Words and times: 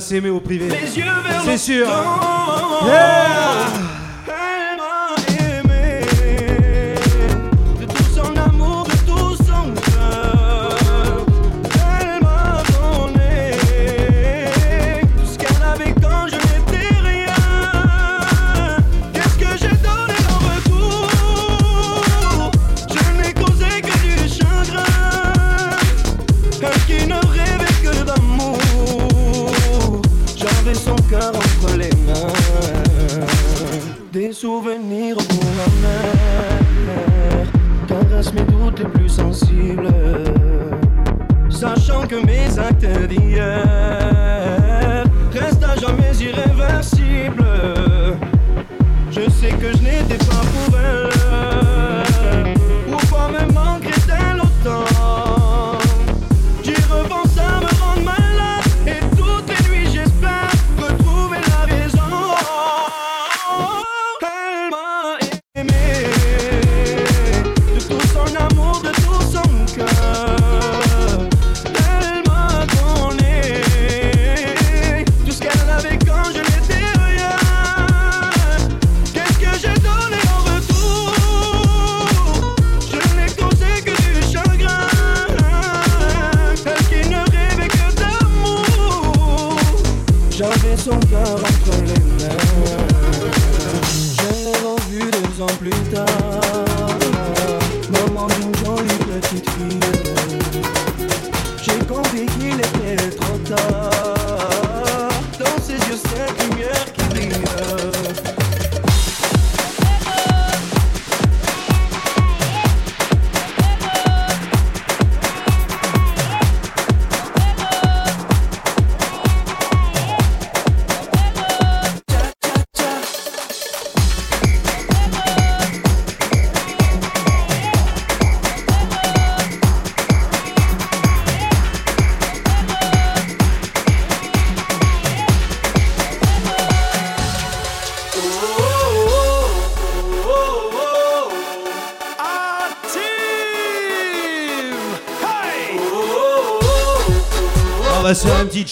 s'aimer 0.00 0.30
au 0.30 0.40
privé. 0.40 0.68
C'est 1.44 1.58
sûr. 1.58 1.86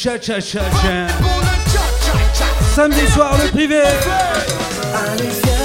cha-cha-cha-cha. 0.02 1.08
Samedi 2.74 3.06
soir, 3.08 3.36
le 3.42 3.50
privé. 3.50 3.82
Allez, 3.82 5.57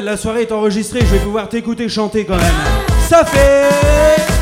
la 0.00 0.16
soirée 0.16 0.42
est 0.42 0.52
enregistrée, 0.52 1.00
je 1.00 1.06
vais 1.06 1.18
pouvoir 1.18 1.48
t'écouter 1.48 1.88
chanter 1.88 2.24
quand 2.24 2.36
même. 2.36 2.54
Ça 3.08 3.24
fait. 3.24 4.41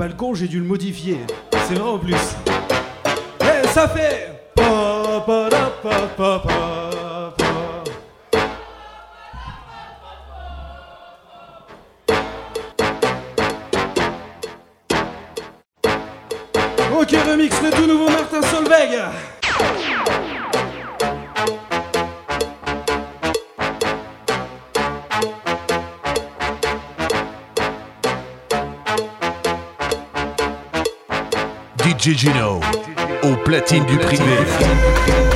Pas 0.00 0.08
le 0.08 0.14
con, 0.14 0.32
j'ai 0.32 0.48
dû 0.48 0.58
le 0.58 0.64
modifier. 0.64 1.18
C'est 1.68 1.74
vrai 1.74 1.90
en 1.90 1.98
plus. 1.98 2.16
Eh, 3.42 3.68
ça 3.68 3.86
fait. 3.86 4.30
Platine 33.50 33.84
du 33.84 33.98
privé. 33.98 35.29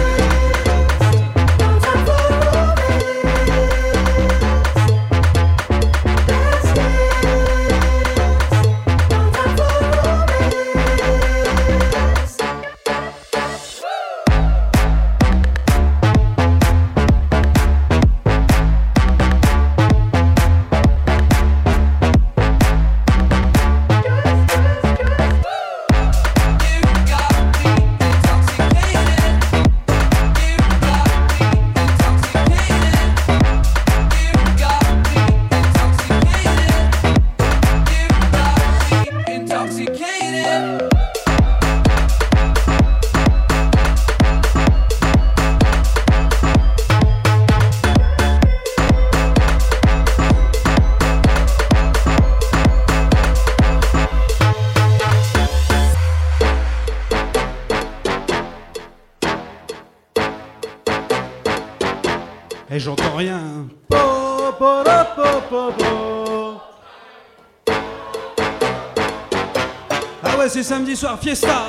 Soir, 70.96 71.16
fiesta. 71.18 71.63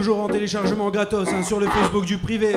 toujours 0.00 0.22
en 0.22 0.28
téléchargement 0.28 0.88
gratos 0.88 1.28
hein, 1.28 1.42
sur 1.42 1.60
le 1.60 1.66
Facebook 1.68 2.06
du 2.06 2.16
privé. 2.16 2.56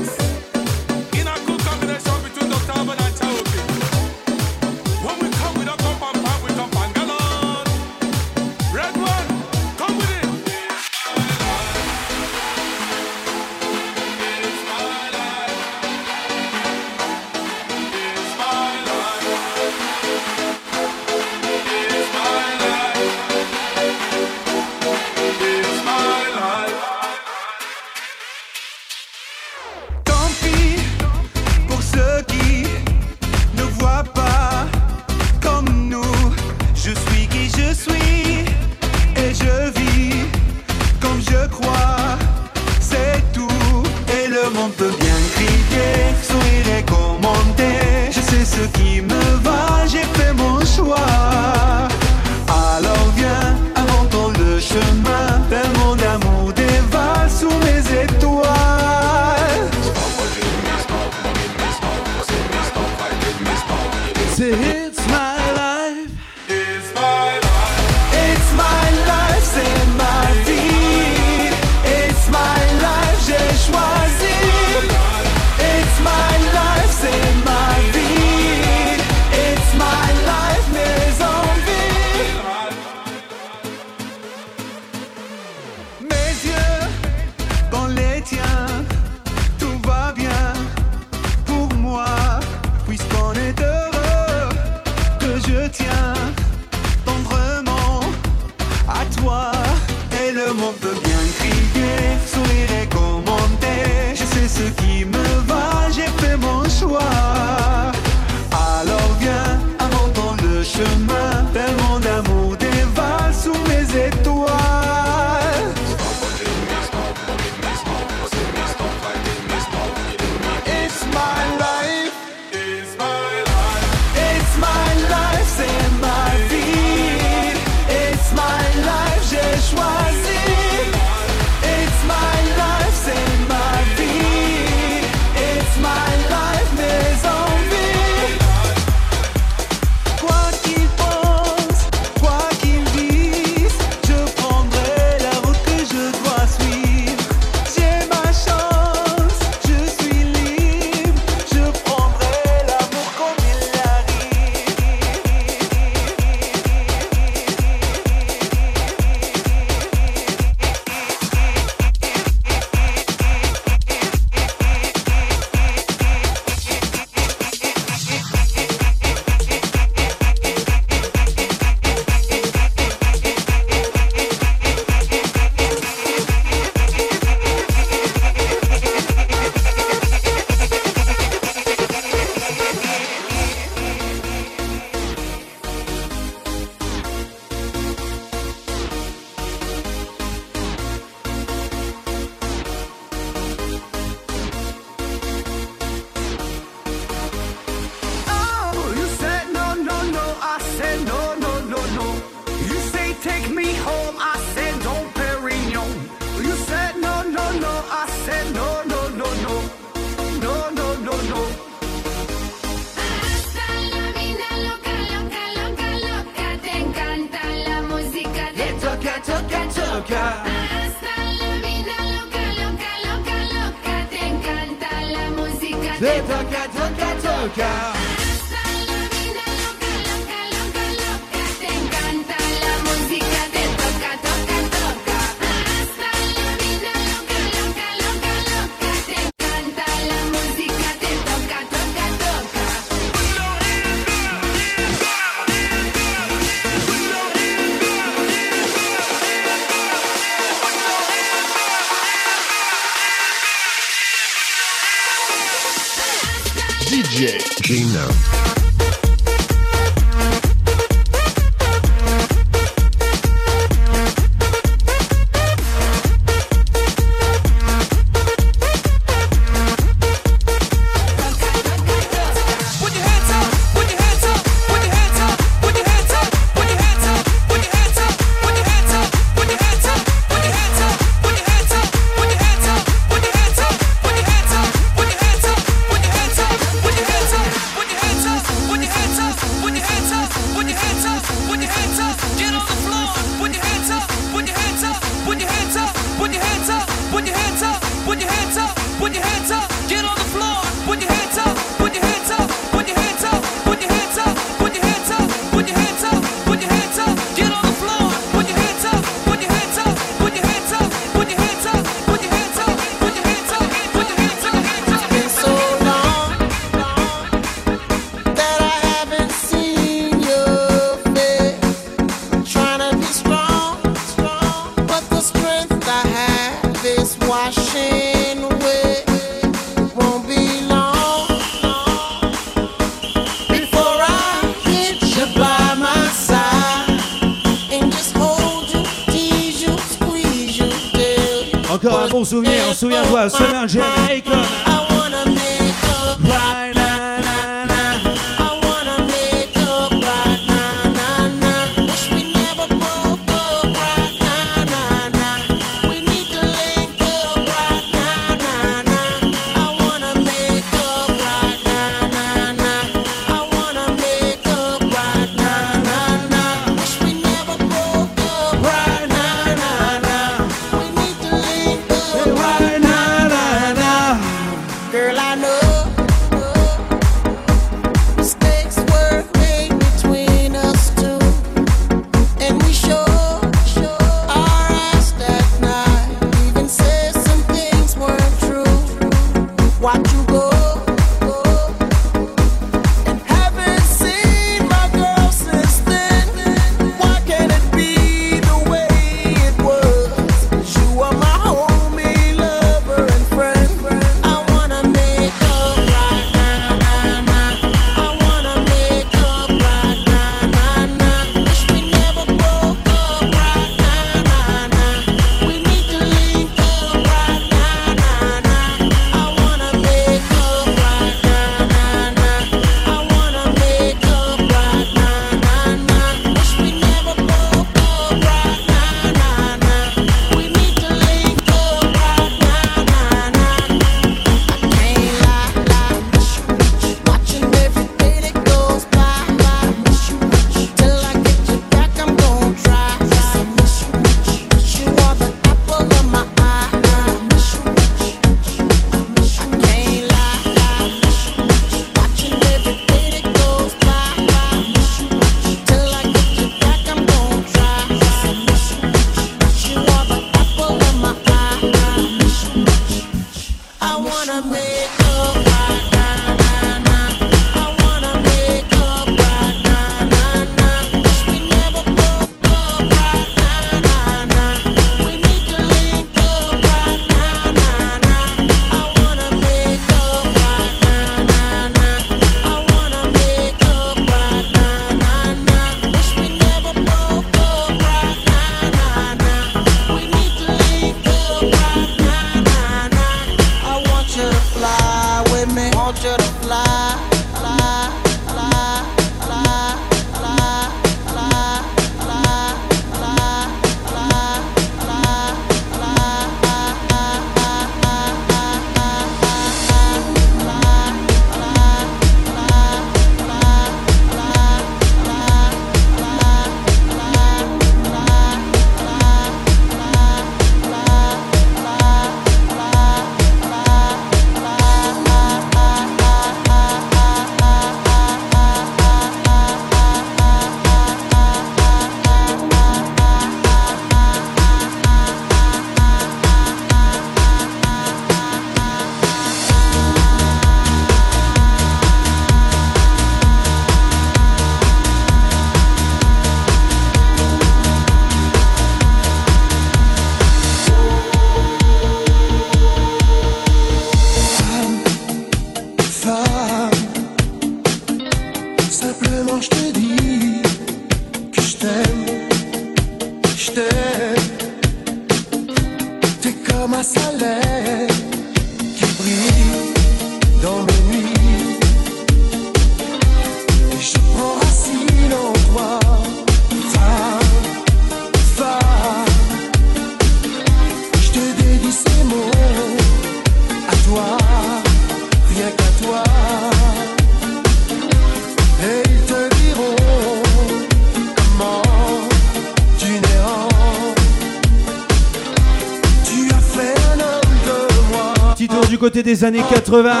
Des 599.04 599.22
années 599.22 599.42
80. 599.50 600.00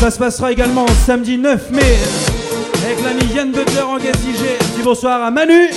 Ça 0.00 0.10
se 0.10 0.18
passera 0.18 0.50
également 0.50 0.86
samedi 1.06 1.38
9 1.38 1.70
mai. 1.70 1.98
Avec 2.84 3.02
l'ami 3.04 3.32
Yann 3.34 3.52
Butler 3.52 3.82
en 3.82 3.96
gasigé. 3.96 4.58
Dis 4.76 4.82
bonsoir 4.82 5.22
à 5.22 5.30
Manu. 5.30 5.70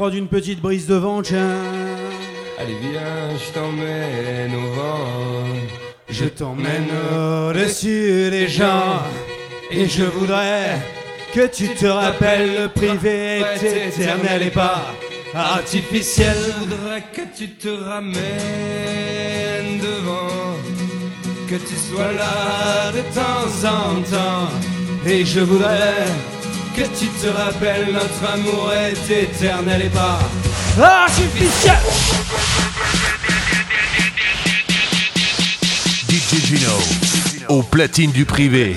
Prendre 0.00 0.16
une 0.16 0.28
petite 0.28 0.62
brise 0.62 0.86
de 0.86 0.94
vent, 0.94 1.20
tiens. 1.20 1.58
Allez 2.58 2.74
viens, 2.80 3.36
je 3.36 3.52
t'emmène 3.52 4.54
au 4.54 4.70
vent. 4.74 5.06
Je 6.08 6.24
t'emmène 6.24 6.88
au-dessus 7.12 8.30
des 8.30 8.48
gens. 8.48 9.02
Et 9.70 9.86
je 9.86 10.04
voudrais 10.04 10.78
que 11.34 11.46
tu 11.48 11.68
te 11.74 11.84
rappelles, 11.84 12.62
le 12.62 12.68
privé 12.68 13.42
est 13.62 13.88
éternel 13.88 14.44
et 14.44 14.50
pas 14.50 14.86
artificiel. 15.34 16.34
Je 16.46 16.60
voudrais 16.60 17.02
que 17.12 17.20
tu 17.36 17.50
te 17.50 17.68
ramènes 17.68 18.20
devant, 19.82 20.56
que 21.46 21.56
tu 21.56 21.74
sois 21.74 22.12
là 22.14 22.90
de 22.90 23.02
temps 23.14 23.68
en 23.68 24.00
temps. 24.00 24.48
Et 25.04 25.26
je 25.26 25.40
voudrais 25.40 26.06
que 26.80 26.98
tu 26.98 27.08
te 27.08 27.26
rappelles, 27.26 27.92
notre 27.92 28.32
amour 28.32 28.72
est 28.72 29.10
éternel 29.10 29.82
et 29.82 29.90
pas 29.90 30.18
artificiel. 30.82 31.76
DJ 36.08 36.46
Gino, 36.46 36.72
au 37.48 37.62
platine 37.62 38.12
du 38.12 38.24
privé. 38.24 38.76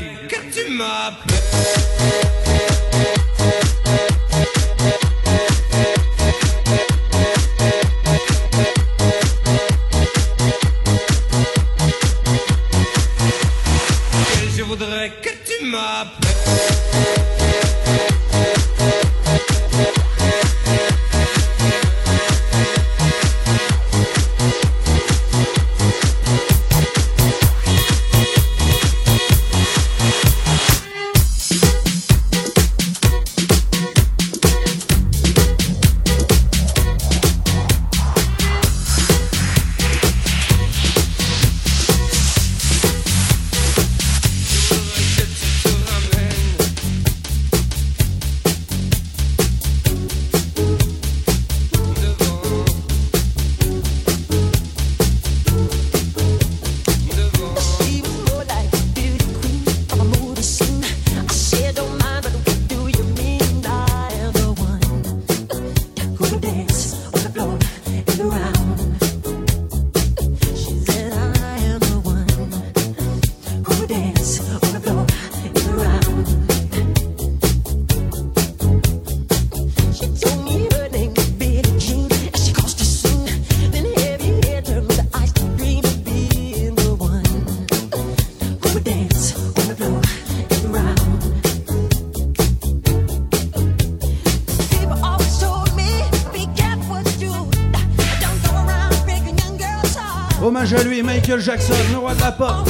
Jackson, 101.44 101.74
le 101.91 101.98
roi 101.98 102.16
de 102.16 102.22
la 102.22 102.32
pop. 102.32 102.70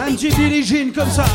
Un 0.00 0.14
petit 0.14 0.30
Billie 0.30 0.90
comme 0.90 1.10
ça. 1.10 1.26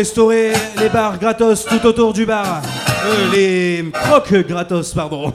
restaurer 0.00 0.52
les 0.78 0.88
bars 0.88 1.18
gratos 1.18 1.66
tout 1.66 1.86
autour 1.86 2.14
du 2.14 2.24
bar. 2.24 2.62
Euh, 3.04 3.32
les 3.34 3.84
crocs 3.92 4.46
gratos, 4.48 4.94
pardon. 4.94 5.30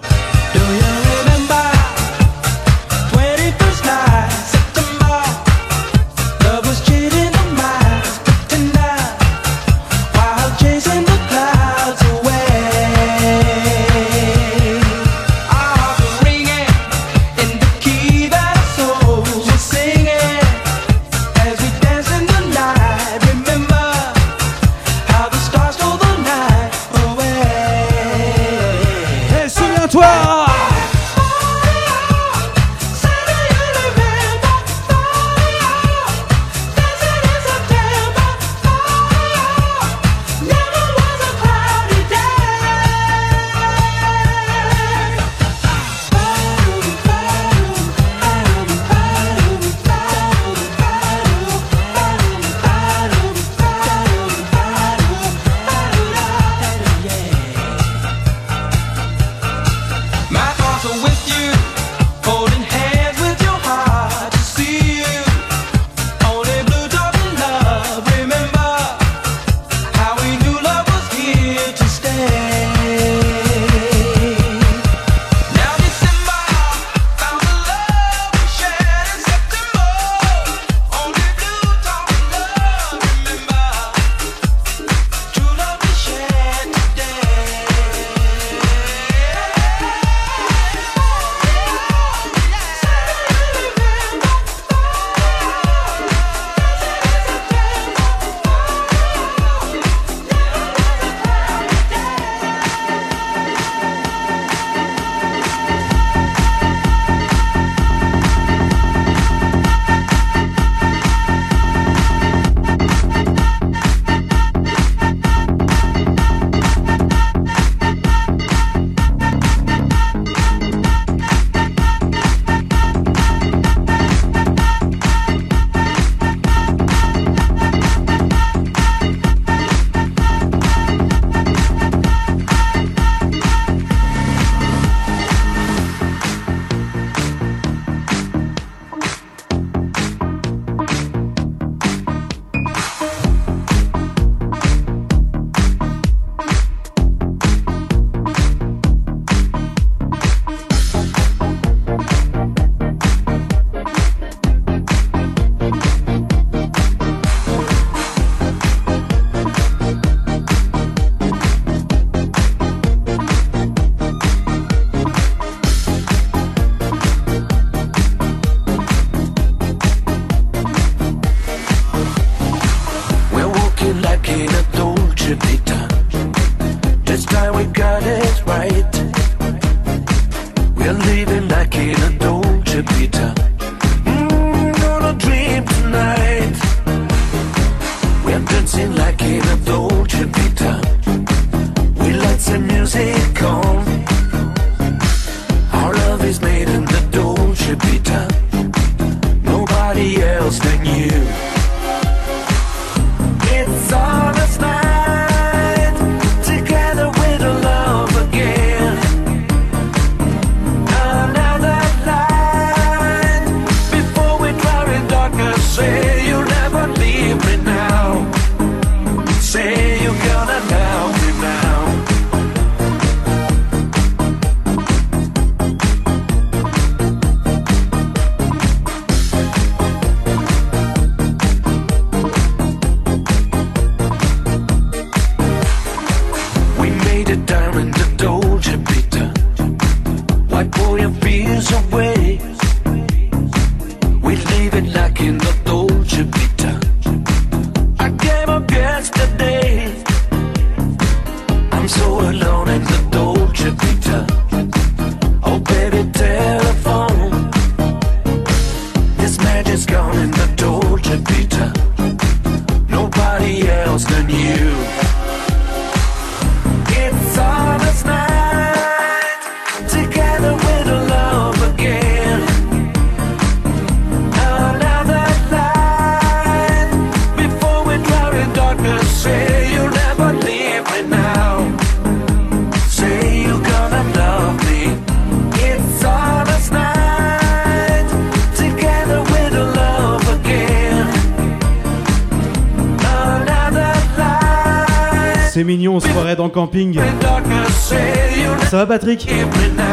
Patrick 298.97 299.84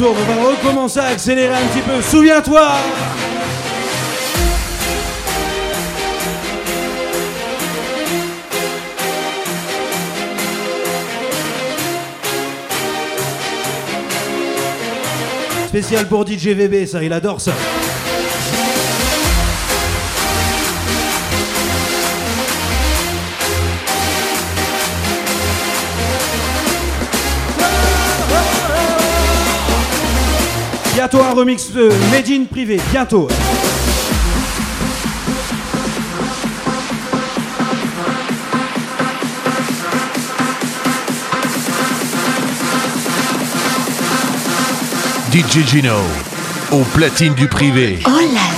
on 0.00 0.12
va 0.12 0.50
recommencer 0.50 0.98
à 1.00 1.06
accélérer 1.06 1.54
un 1.54 1.66
petit 1.68 1.80
peu. 1.80 2.02
Souviens-toi 2.02 2.68
Spécial 15.68 16.06
pour 16.06 16.26
DJ 16.26 16.48
VB, 16.48 16.86
ça, 16.86 17.02
il 17.02 17.12
adore 17.12 17.40
ça. 17.40 17.52
Bientôt 30.98 31.22
un 31.22 31.32
remix 31.32 31.70
de 31.70 31.90
Made 32.10 32.28
in 32.28 32.44
privé, 32.50 32.80
bientôt. 32.90 33.28
DJ 45.32 45.64
Gino, 45.68 45.94
au 46.72 46.82
platine 46.82 47.34
du 47.34 47.46
privé. 47.46 48.00
Oh 48.04 48.10
là 48.10 48.57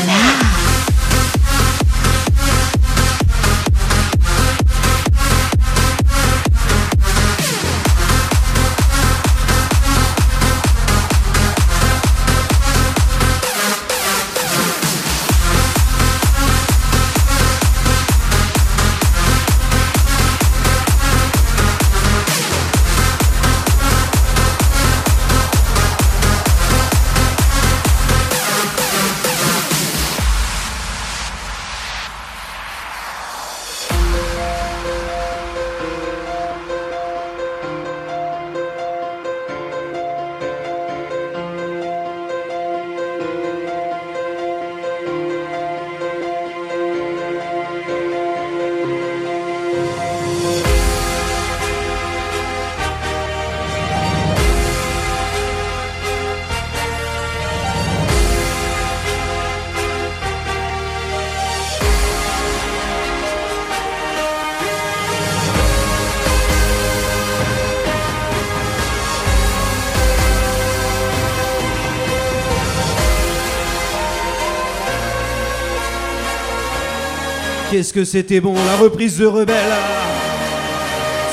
Qu'est-ce 77.92 78.02
que 78.02 78.04
c'était 78.04 78.40
bon, 78.40 78.54
la 78.54 78.76
reprise 78.76 79.18
de 79.18 79.26
Rebelle? 79.26 79.56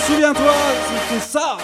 Souviens-toi, 0.07 0.53
c'était 0.87 1.23
ça. 1.23 1.57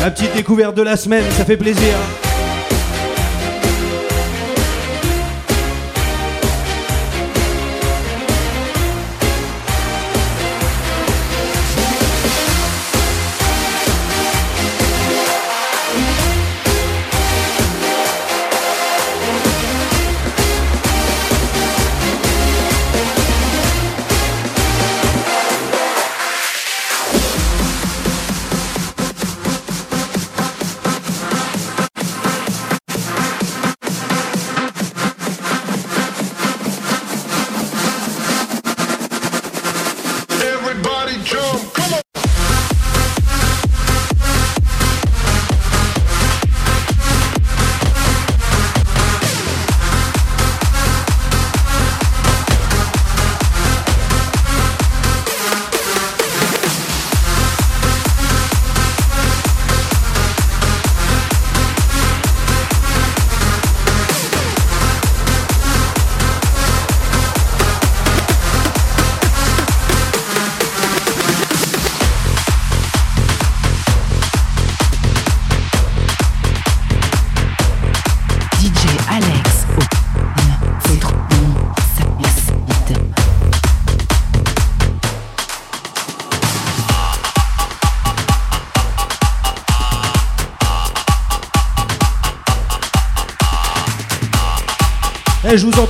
La 0.00 0.10
petite 0.10 0.34
découverte 0.34 0.74
de 0.74 0.80
la 0.80 0.96
semaine, 0.96 1.24
ça 1.36 1.44
fait 1.44 1.58
plaisir. 1.58 1.94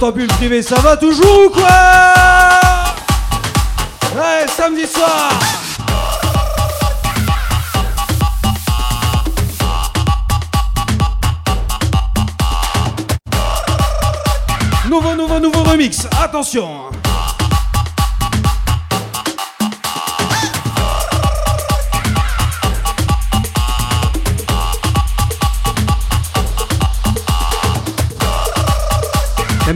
Entends 0.01 0.13
plus 0.13 0.29
le 0.29 0.29
privé, 0.29 0.63
ça 0.63 0.77
va 0.77 0.97
toujours 0.97 1.47
ou 1.47 1.51
quoi 1.51 1.65
Ouais, 4.15 4.47
samedi 4.47 4.87
soir. 4.87 5.31
Nouveau, 14.89 15.15
nouveau, 15.17 15.41
nouveau 15.41 15.65
remix, 15.65 16.07
attention 16.23 16.91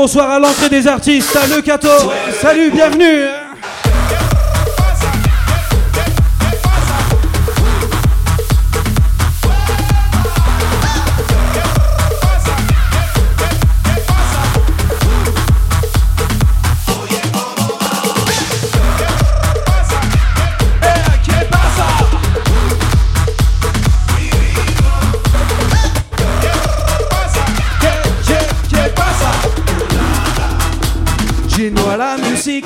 bonsoir 0.00 0.30
à 0.30 0.38
l'entrée 0.38 0.70
des 0.70 0.86
artistes, 0.86 1.36
à 1.36 1.46
Le 1.46 1.60
Cato. 1.60 1.90
Salut, 2.40 2.70
bienvenue. 2.70 3.39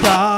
La 0.02 0.33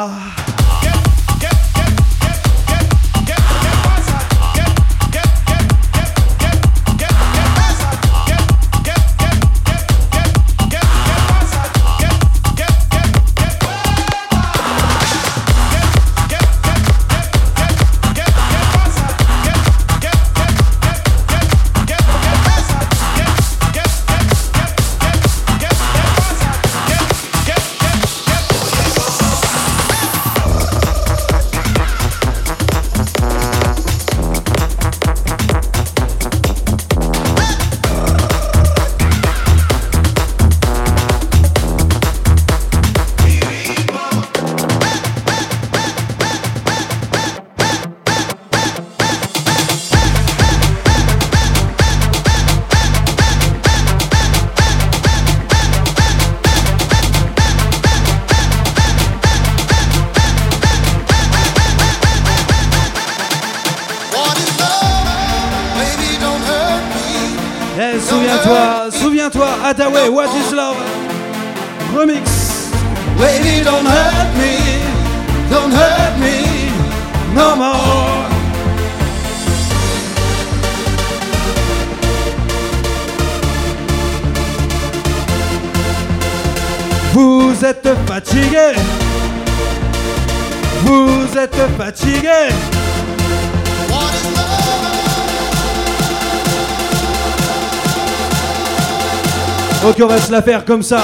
Ok, 99.96 100.02
on 100.04 100.08
va 100.08 100.18
comme 100.66 100.82
ça. 100.82 100.98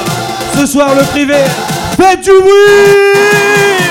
Ce 0.54 0.66
soir, 0.66 0.94
le 0.94 1.02
privé. 1.04 1.36
Faites 1.96 2.20
du 2.20 2.30
bruit 2.30 3.82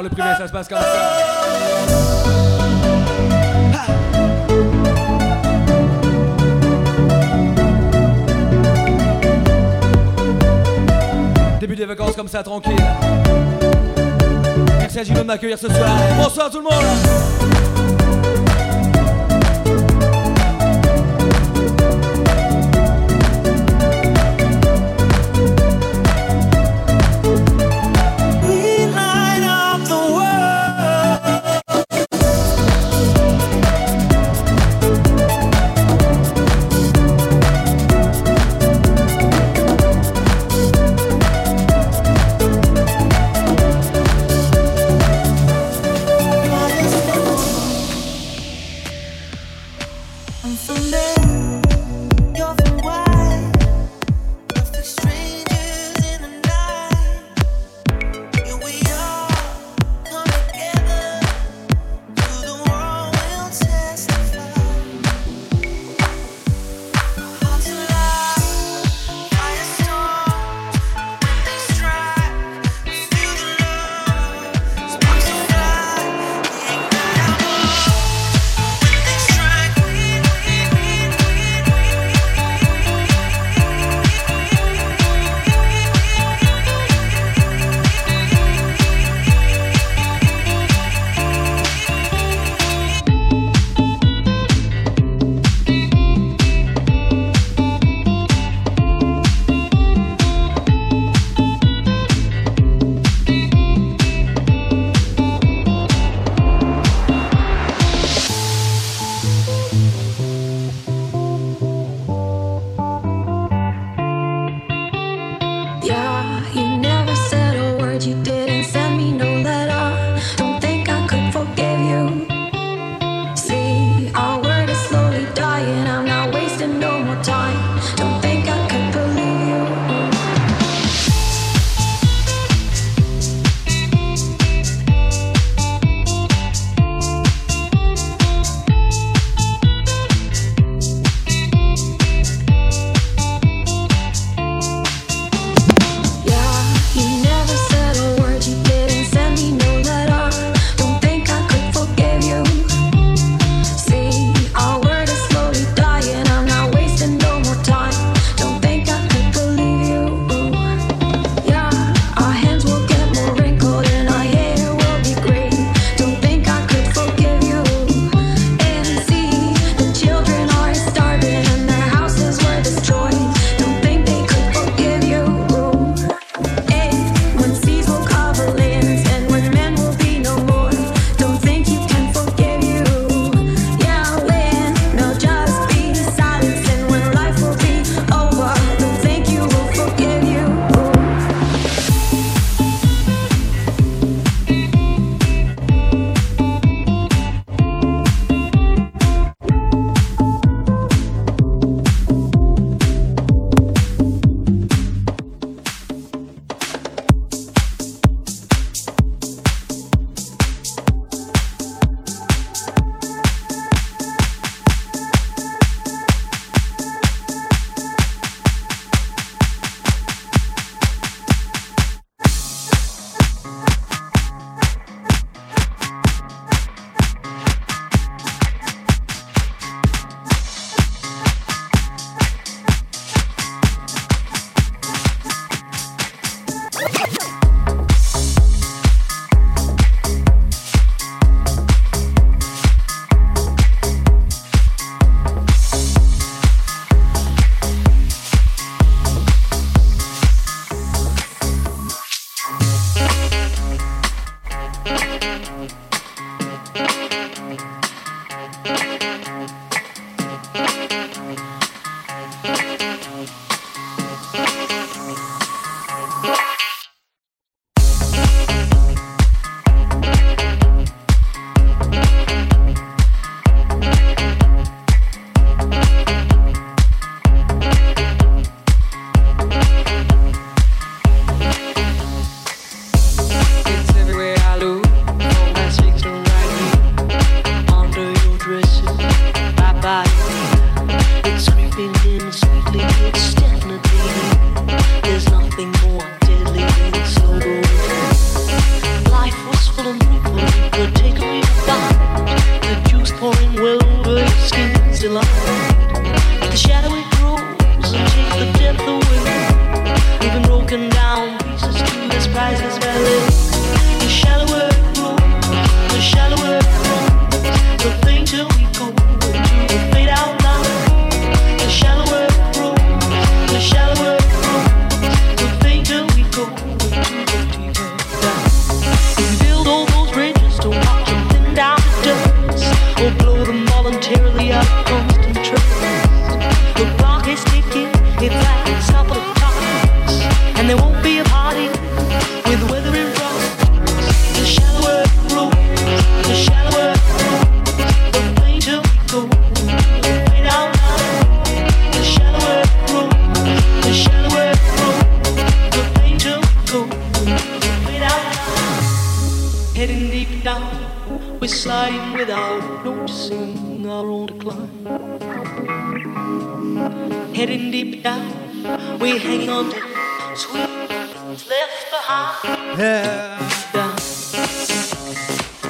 par 0.00 0.02
le 0.02 0.08
privé, 0.08 0.28
ça 0.38 0.46
se 0.46 0.52
passe 0.52 0.68
comme 0.68 0.78
ça. 0.78 0.86
Début 11.60 11.76
des 11.76 11.84
vacances 11.84 12.16
comme 12.16 12.28
ça, 12.28 12.42
tranquille. 12.42 12.72
Merci 14.78 14.98
à 15.00 15.04
Gino 15.04 15.20
de 15.20 15.24
m'accueillir 15.24 15.58
ce 15.58 15.68
soir. 15.68 15.90
Bonsoir 16.16 16.50
tout 16.50 16.58
le 16.58 16.64
monde 16.64 17.59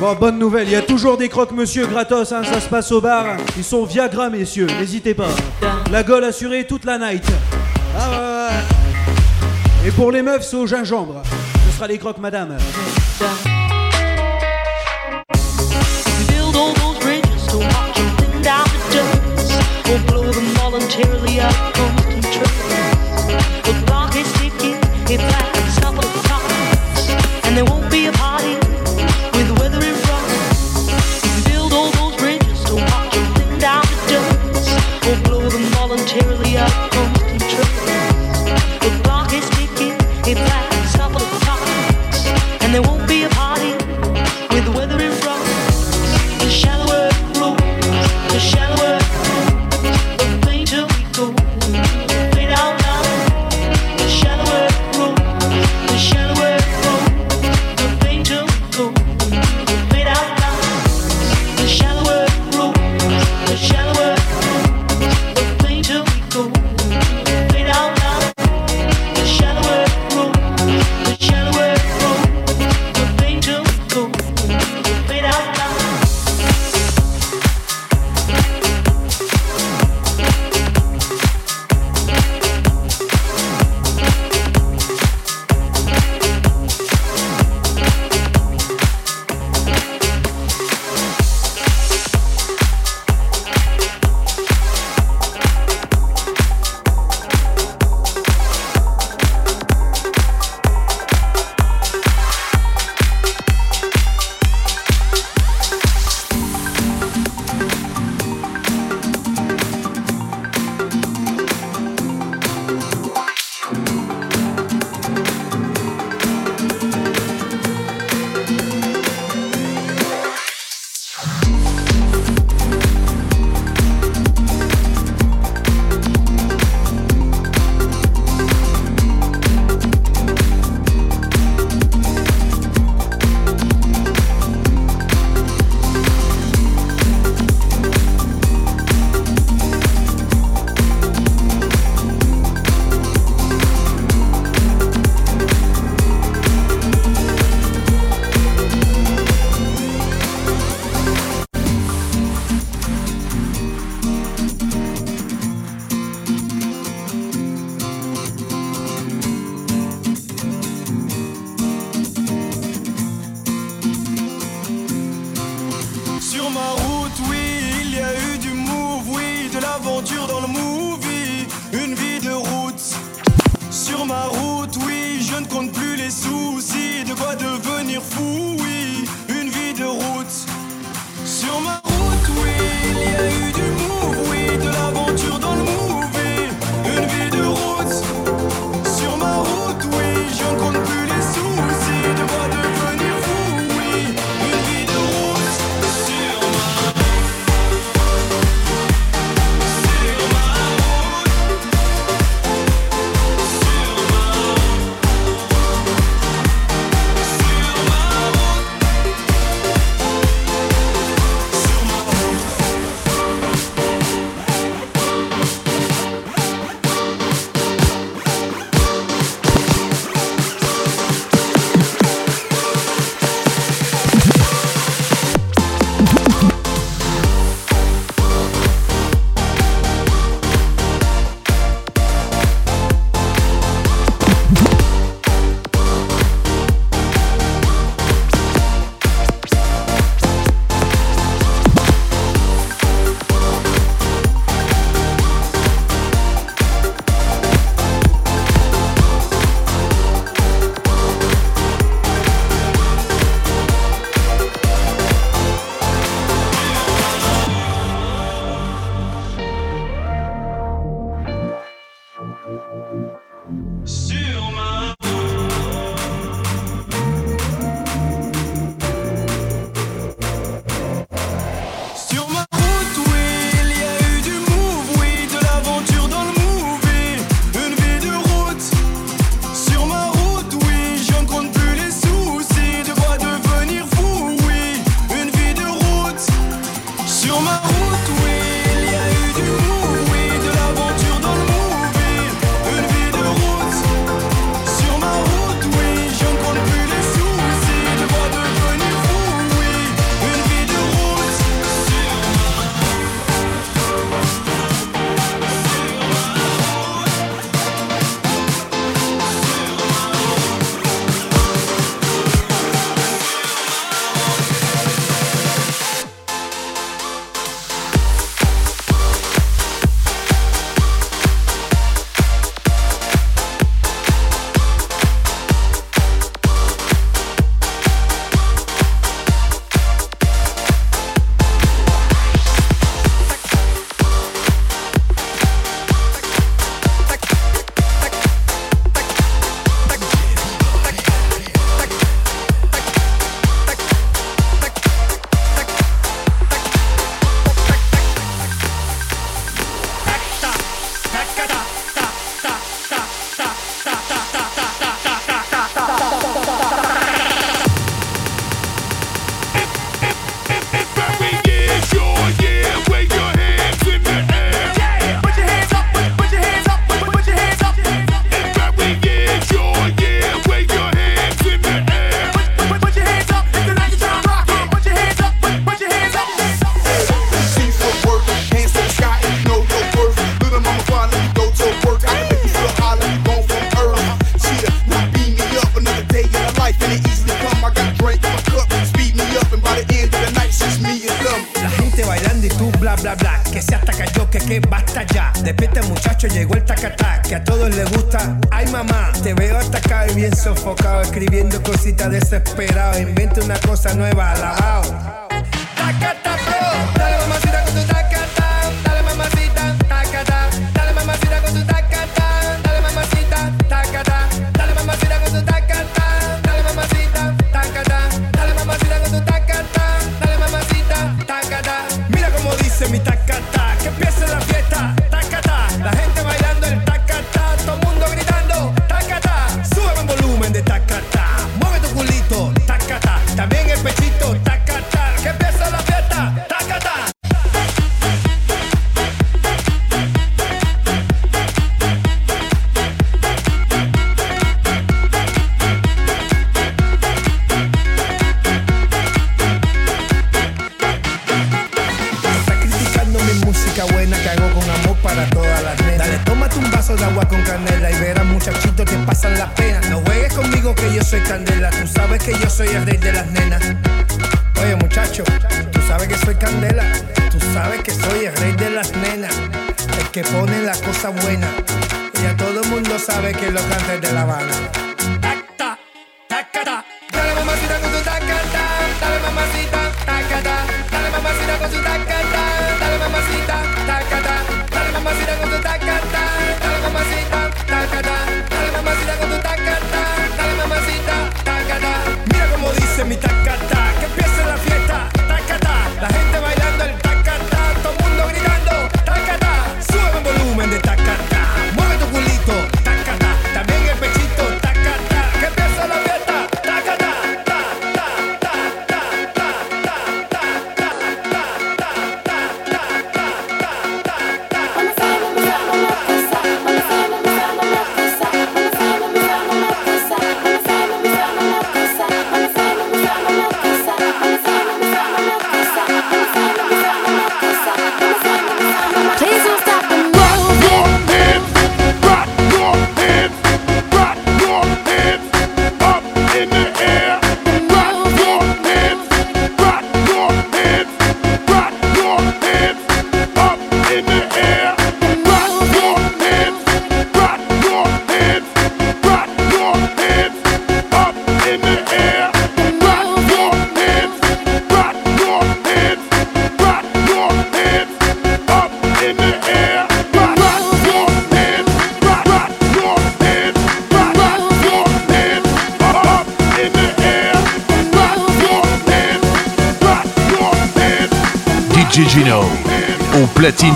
Bon, 0.00 0.14
bonne 0.14 0.38
nouvelle, 0.38 0.66
il 0.66 0.72
y 0.72 0.76
a 0.76 0.82
toujours 0.82 1.18
des 1.18 1.28
croque-monsieur 1.28 1.86
gratos, 1.86 2.32
hein, 2.32 2.42
ça 2.42 2.58
se 2.58 2.68
passe 2.68 2.90
au 2.90 3.02
bar. 3.02 3.36
Ils 3.58 3.64
sont 3.64 3.84
Viagra, 3.84 4.30
messieurs, 4.30 4.66
n'hésitez 4.78 5.12
pas. 5.12 5.28
La 5.92 6.02
gueule 6.02 6.24
assurée 6.24 6.66
toute 6.66 6.86
la 6.86 6.98
night. 6.98 7.24
Ah, 7.98 8.48
Et 9.86 9.90
pour 9.90 10.10
les 10.10 10.22
meufs, 10.22 10.42
c'est 10.42 10.56
au 10.56 10.66
gingembre. 10.66 11.22
Ce 11.68 11.76
sera 11.76 11.86
les 11.86 11.98
croques, 11.98 12.18
madame. 12.18 12.56
cheerily 21.02 21.40
up 21.40 21.76
for 21.76 21.99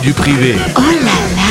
du 0.03 0.13
privé. 0.13 0.57
Oh 0.77 1.44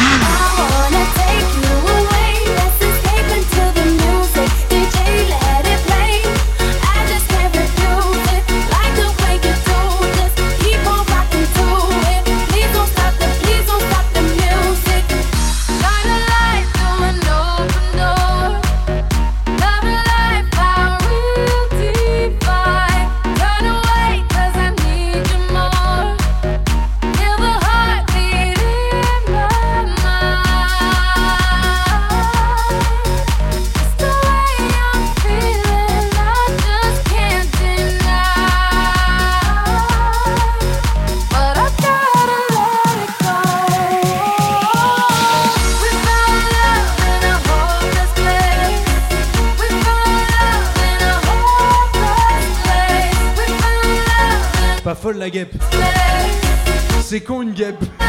c'est 57.13 57.21
con 57.21 57.43
une 57.43 57.53
guêpe? 57.53 58.02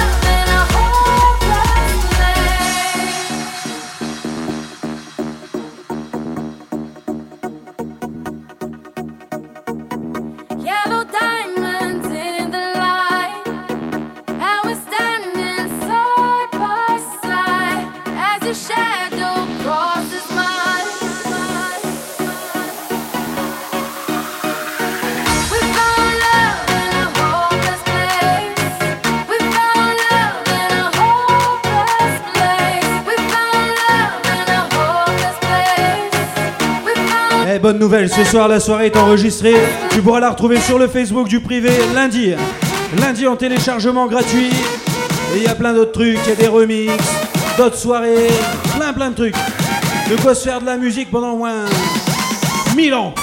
la 38.35 38.59
soirée 38.59 38.87
est 38.87 38.97
enregistrée. 38.97 39.55
Tu 39.91 40.03
pourras 40.03 40.19
la 40.19 40.31
retrouver 40.31 40.59
sur 40.59 40.79
le 40.79 40.89
Facebook 40.89 41.29
du 41.29 41.41
privé 41.41 41.71
lundi. 41.95 42.33
Lundi 42.99 43.27
en 43.29 43.37
téléchargement 43.37 44.07
gratuit. 44.07 44.51
Et 45.35 45.39
il 45.39 45.43
y 45.45 45.47
a 45.47 45.55
plein 45.55 45.73
d'autres 45.73 45.93
trucs, 45.93 46.19
il 46.25 46.31
y 46.31 46.33
a 46.33 46.37
des 46.37 46.49
remixes, 46.49 47.13
d'autres 47.57 47.77
soirées, 47.77 48.29
plein 48.77 48.93
plein 48.93 49.11
de 49.11 49.15
trucs. 49.15 49.37
De 50.11 50.21
quoi 50.21 50.35
se 50.35 50.45
faire 50.45 50.61
de 50.61 50.67
la 50.67 50.77
musique 50.77 51.11
pendant 51.11 51.33
au 51.33 51.37
moins 51.37 51.65
1000 52.77 52.95
ans. 52.95 53.15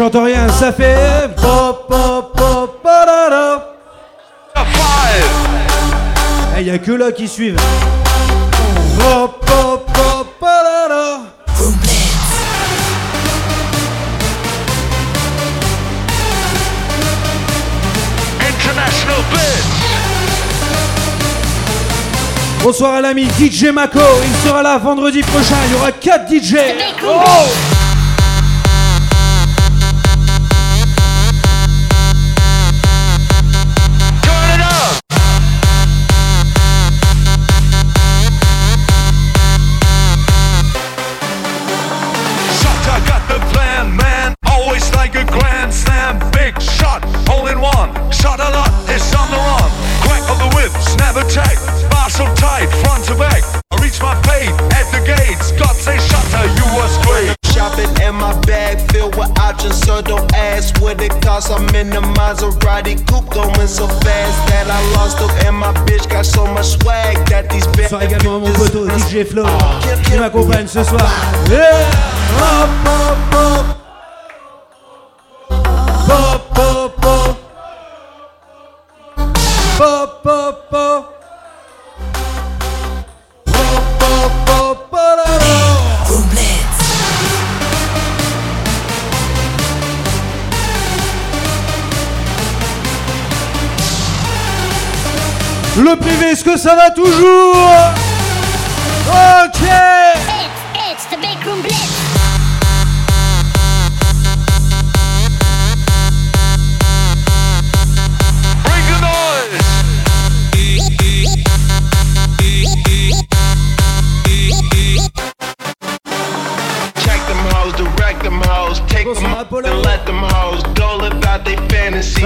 J'entends 0.00 0.24
rien, 0.24 0.48
ça 0.48 0.72
fait. 0.72 1.28
Pop, 1.36 1.86
pop, 1.86 2.34
pop, 2.34 2.82
parara. 2.82 3.74
Eh, 6.56 6.62
y 6.62 6.70
a 6.70 6.78
que 6.78 6.92
là 6.92 7.12
qui 7.12 7.28
suivent. 7.28 7.60
Pop, 8.98 9.44
pop, 9.44 9.92
pop, 9.92 10.26
parara. 10.40 11.20
International 18.40 19.22
Blitz. 19.30 19.66
Bonsoir 22.62 22.94
à 22.94 23.00
l'ami 23.02 23.28
DJ 23.38 23.64
Mako, 23.64 24.00
il 24.24 24.48
sera 24.48 24.62
là 24.62 24.78
vendredi 24.78 25.20
prochain, 25.20 25.56
il 25.66 25.72
y 25.72 25.74
aura 25.74 25.92
4 25.92 26.26
DJ. 26.26 26.56
Oh 27.04 27.79
DJ 69.20 69.24
Flo 69.24 69.44
qui 70.04 70.18
m'accompagne 70.18 70.66
ce 70.66 70.82
soir. 70.82 71.08
Yeah. 71.50 71.86
Le 95.82 95.96
privé, 95.96 96.26
est-ce 96.32 96.44
que 96.44 96.58
ça 96.58 96.74
va 96.74 96.90
toujours? 96.90 97.49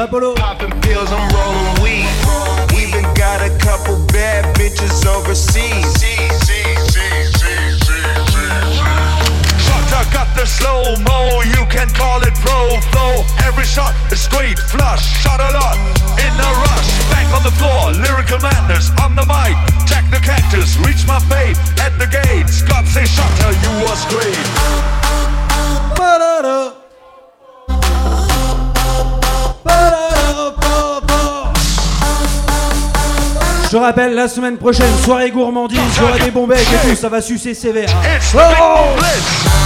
Popping 0.05 0.69
pills, 0.83 1.09
I'm 1.11 1.33
rolling 1.33 1.81
weed. 1.81 2.05
We 2.77 2.93
even 2.93 3.09
got 3.17 3.41
a 3.41 3.49
couple 3.57 3.97
bad 4.13 4.45
bitches 4.55 5.01
overseas. 5.09 5.65
Shot, 9.65 10.13
got 10.13 10.29
the 10.37 10.45
slow 10.45 10.93
mo. 11.09 11.41
You 11.49 11.65
can 11.73 11.89
call 11.97 12.21
it 12.21 12.35
pro 12.45 12.77
flow. 12.93 13.25
Every 13.49 13.65
shot 13.65 13.97
is 14.13 14.21
straight 14.21 14.59
flush. 14.59 15.01
Shot 15.25 15.41
a 15.41 15.51
lot 15.57 15.81
in 16.21 16.33
a 16.37 16.51
rush. 16.69 16.89
Back 17.09 17.33
on 17.33 17.43
the 17.43 17.57
floor, 17.57 17.93
lyrical 17.97 18.39
madness 18.45 18.91
on 19.01 19.17
the 19.17 19.25
mic. 19.25 19.57
Jack 19.89 20.05
the 20.11 20.21
cactus, 20.21 20.77
reach 20.85 21.09
my 21.09 21.19
fate 21.33 21.57
at 21.81 21.97
the 21.97 22.05
gates. 22.13 22.61
God 22.61 22.87
say, 22.89 23.07
Shutter, 23.07 23.57
you 23.57 23.73
was 23.89 24.05
great. 24.13 25.24
Je 33.75 33.79
rappelle, 33.81 34.15
la 34.15 34.29
semaine 34.29 34.57
prochaine, 34.57 34.95
soirée 35.03 35.33
gourmandise, 35.33 35.81
aura 36.01 36.17
des 36.25 36.31
bons 36.31 36.47
becs 36.47 36.61
et 36.61 36.89
tout, 36.89 36.95
ça 36.95 37.09
va 37.09 37.21
sucer 37.21 37.55
sévère. 37.55 37.89
Oh 38.37 39.64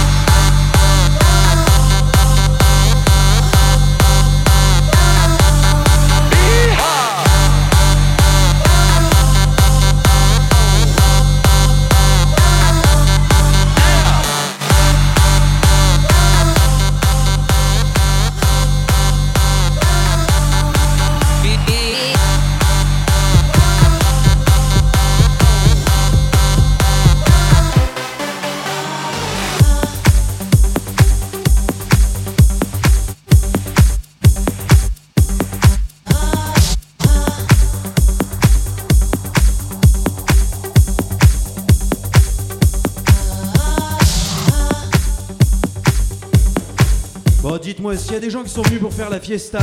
dites-moi, 47.89 47.93
est-ce 47.93 48.03
qu'il 48.03 48.13
y 48.13 48.17
a 48.17 48.19
des 48.19 48.29
gens 48.29 48.43
qui 48.43 48.49
sont 48.49 48.61
venus 48.63 48.79
pour 48.79 48.93
faire 48.93 49.09
la 49.09 49.19
fiesta 49.19 49.59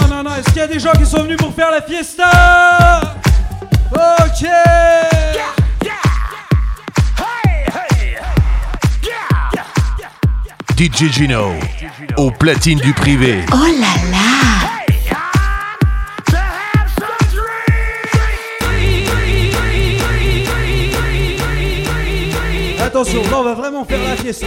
Non, 0.00 0.08
non, 0.08 0.22
non, 0.22 0.36
est-ce 0.36 0.46
qu'il 0.46 0.58
y 0.58 0.60
a 0.60 0.66
des 0.66 0.78
gens 0.78 0.92
qui 0.92 1.06
sont 1.06 1.22
venus 1.22 1.36
pour 1.36 1.52
faire 1.54 1.70
la 1.70 1.82
fiesta 1.82 3.00
Ok 3.92 4.48
DJ 10.76 11.10
Gino, 11.10 11.54
au 12.16 12.30
platine 12.30 12.78
du 12.78 12.92
privé. 12.92 13.44
Oh 13.52 13.56
là 13.56 14.10
là 14.12 14.28
Attention, 22.86 23.22
là 23.24 23.40
on 23.40 23.42
va 23.42 23.54
vraiment 23.54 23.84
faire 23.84 23.98
la 24.02 24.16
fiesta. 24.16 24.46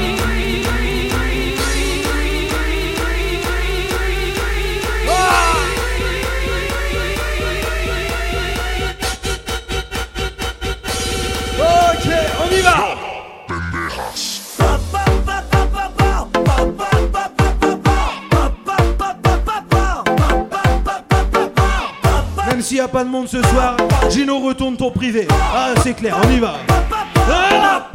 Même 22.48 22.62
s'il 22.62 22.76
n'y 22.76 22.82
a 22.82 22.88
pas 22.88 23.04
de 23.04 23.10
monde 23.10 23.28
ce 23.28 23.42
soir, 23.42 23.78
Gino 24.10 24.40
retourne 24.40 24.76
ton 24.76 24.92
privé. 24.92 25.28
Ah, 25.32 25.70
c'est 25.82 25.94
clair, 25.94 26.18
on 26.24 26.30
y 26.30 26.40
va. 26.40 26.56
Ah, 27.16 27.90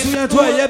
souviens-toi, 0.00 0.50
y'a 0.50 0.66
bébé. 0.66 0.69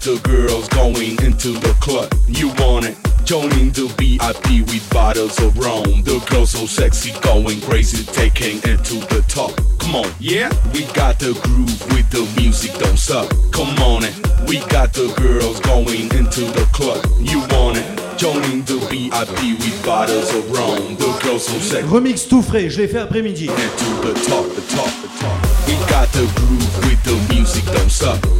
The 0.00 0.18
girls 0.24 0.66
going 0.68 1.20
into 1.20 1.52
the 1.60 1.76
club. 1.78 2.08
You 2.26 2.48
want 2.56 2.86
it? 2.86 2.96
Joining 3.24 3.68
the 3.68 3.84
VIP 4.00 4.66
with 4.66 4.88
bottles 4.88 5.38
of 5.40 5.58
rum. 5.58 5.84
The 6.04 6.24
girls 6.30 6.52
so 6.52 6.64
sexy, 6.64 7.12
going 7.20 7.60
crazy, 7.60 8.02
taking 8.04 8.64
it 8.64 8.82
to 8.86 8.94
the 9.12 9.22
top. 9.28 9.52
Come 9.78 9.96
on, 9.96 10.10
yeah? 10.18 10.48
We 10.72 10.86
got 10.94 11.18
the 11.18 11.38
groove 11.44 11.76
with 11.92 12.08
the 12.08 12.24
music, 12.40 12.72
don't 12.78 12.98
suck. 12.98 13.28
Come 13.52 13.76
on 13.84 14.04
it. 14.04 14.16
We 14.48 14.60
got 14.72 14.94
the 14.94 15.12
girls 15.20 15.60
going 15.60 16.08
into 16.16 16.48
the 16.48 16.66
club. 16.72 17.04
You 17.20 17.40
want 17.52 17.76
it? 17.76 18.16
Joining 18.16 18.62
the 18.64 18.80
VIP 18.88 19.60
with 19.60 19.84
bottles 19.84 20.32
of 20.32 20.50
rum. 20.50 20.96
The 20.96 21.12
girls 21.22 21.44
so 21.44 21.58
sexy. 21.58 21.86
Remix 21.86 22.26
tout 22.26 22.40
frais, 22.40 22.70
je 22.70 22.80
l'ai 22.80 22.88
fait 22.88 23.00
après-midi. 23.00 23.48
to 23.48 23.52
the 24.00 24.14
top, 24.24 24.48
the 24.56 24.64
top, 24.74 24.88
the 25.02 25.08
top. 25.20 25.36
We 25.68 25.76
got 25.92 26.08
the 26.16 26.24
groove 26.40 26.88
with 26.88 27.04
the 27.04 27.34
music, 27.34 27.66
don't 27.66 27.90
suck. 27.90 28.39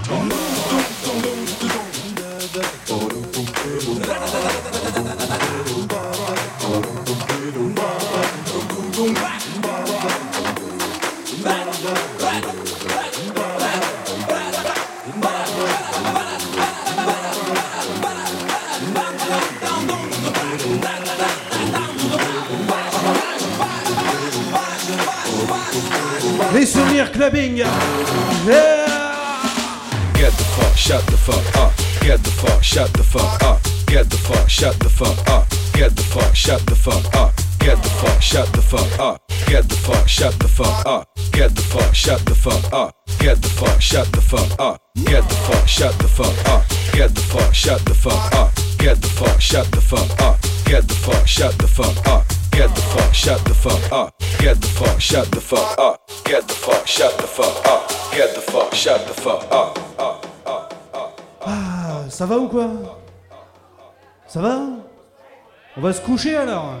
On 65.81 65.85
va 65.85 65.93
se 65.93 66.01
coucher 66.01 66.37
alors 66.37 66.75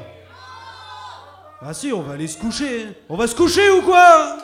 Ah 1.59 1.73
si, 1.73 1.91
on 1.91 2.03
va 2.03 2.13
aller 2.13 2.27
se 2.27 2.37
coucher. 2.37 2.89
On 3.09 3.17
va 3.17 3.25
se 3.25 3.33
coucher 3.35 3.67
ou 3.71 3.81
quoi? 3.81 4.37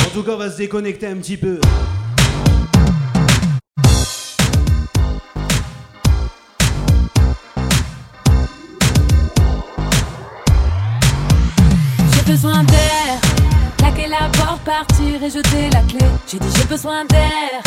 En 0.00 0.10
tout 0.12 0.24
cas, 0.24 0.32
on 0.32 0.36
va 0.36 0.50
se 0.50 0.56
déconnecter 0.56 1.06
un 1.06 1.14
petit 1.18 1.36
peu. 1.36 1.60
J'ai 12.10 12.32
besoin 12.32 12.64
d'air, 12.64 13.20
claquer 13.76 14.08
la 14.08 14.28
porte, 14.36 14.64
partir 14.64 15.22
et 15.22 15.30
jeter 15.30 15.70
la 15.72 15.82
clé. 15.82 16.04
J'ai 16.26 16.40
dit 16.40 16.48
j'ai 16.56 16.64
besoin 16.64 17.04
d'air, 17.04 17.62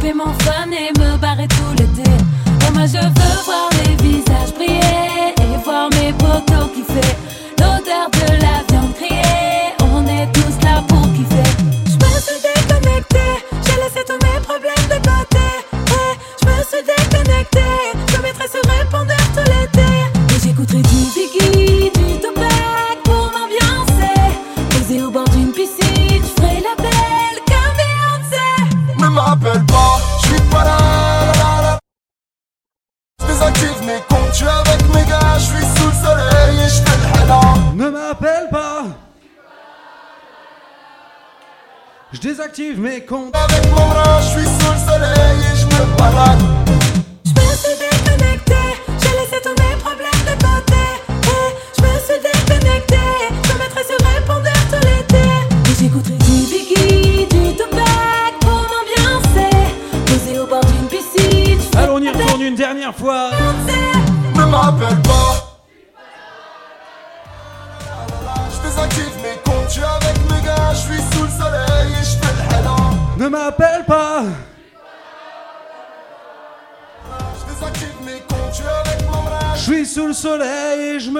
couper 0.00 0.14
mon 0.14 0.32
fun 0.44 0.70
et 0.72 0.98
me 0.98 1.16
barrer 1.18 1.46
tout 1.48 1.72
l'été. 1.78 2.08
Et 2.10 2.72
moi 2.72 2.86
je 2.86 2.98
veux 2.98 3.42
voir 3.44 3.68
les 3.84 3.94
visages 4.02 4.54
briller 4.54 5.34
et 5.36 5.64
voir 5.64 5.88
mes 5.90 6.12
potos 6.14 6.70
kiffer. 6.74 7.14
L'odeur 7.58 8.08
de 8.12 8.32
la 8.44 8.56
viande 8.68 8.92
grillée, 8.94 9.74
on 9.92 10.06
est 10.06 10.26
tous 10.32 10.64
là 10.64 10.82
pour 10.88 11.02
kiffer. 11.12 11.50
Je 11.86 11.96
me 12.02 12.20
suis 12.24 12.40
déconnecté, 12.40 13.24
j'ai 13.64 13.76
laissé 13.82 14.04
tous 14.06 14.20
mes 14.24 14.40
problèmes 14.40 14.88
de 14.88 14.98
côté. 15.06 15.46
Et 15.72 16.12
je 16.40 16.46
me 16.48 16.56
suis 16.68 16.84
déconnecté, 16.92 17.60
Désactive 42.70 42.80
mes 42.80 43.00
comptes. 43.00 43.34
Avec 43.34 43.66
mon 43.70 43.88
bras, 43.88 44.20
je 44.20 44.38
suis 44.38 44.46
sous 44.46 44.72
le 44.72 44.92
soleil 44.92 45.38
et 45.40 45.56
je 45.56 45.66
me 45.66 45.96
balade. 45.96 46.59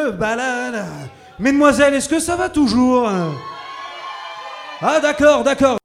Me 0.04 0.10
balade. 0.12 0.84
Mesdemoiselles, 1.38 1.94
est-ce 1.94 2.08
que 2.08 2.20
ça 2.20 2.36
va 2.36 2.48
toujours 2.48 3.10
Ah 4.82 5.00
d'accord, 5.00 5.42
d'accord. 5.42 5.78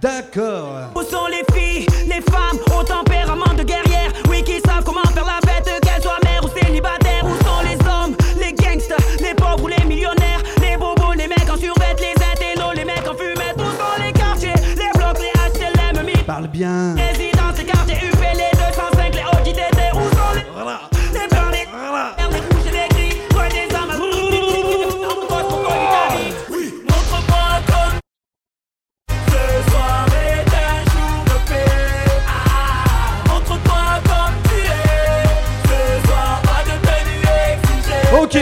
D'accord. 0.00 0.90
Où 0.94 1.02
sont 1.02 1.26
les 1.28 1.44
filles, 1.54 1.86
les 2.06 2.20
femmes 2.20 2.58
au 2.78 2.82
tempérament 2.82 3.54
de 3.56 3.62
guerrière? 3.62 4.10
Oui, 4.28 4.42
qui 4.42 4.60
savent 4.60 4.84
comment 4.84 5.04
faire 5.14 5.24
la 5.24 5.40
fête, 5.50 5.80
qu'elles 5.80 6.02
soient 6.02 6.18
mères 6.24 6.44
ou 6.44 6.58
célibataires 6.58 7.24
Où 7.24 7.36
sont 7.44 7.62
les 7.64 7.78
hommes, 7.88 8.14
les 8.38 8.52
gangsters, 8.52 8.98
les 9.20 9.34
pauvres 9.34 9.64
ou 9.64 9.68
les 9.68 9.84
millionnaires? 9.84 10.42
Les 10.60 10.76
bobos, 10.76 11.14
les 11.16 11.28
mecs 11.28 11.48
en 11.50 11.56
survêt, 11.56 11.96
les 11.98 12.22
intellos, 12.22 12.72
les 12.74 12.84
mecs 12.84 13.08
en 13.08 13.14
fumette 13.14 13.56
Où 13.56 13.62
sont 13.62 14.04
les 14.04 14.12
quartiers, 14.12 14.52
les 14.76 14.98
blocs, 14.98 15.18
les 15.18 15.60
HLM, 15.60 16.24
Parle 16.26 16.48
bien. 16.48 16.94
Les 16.96 17.23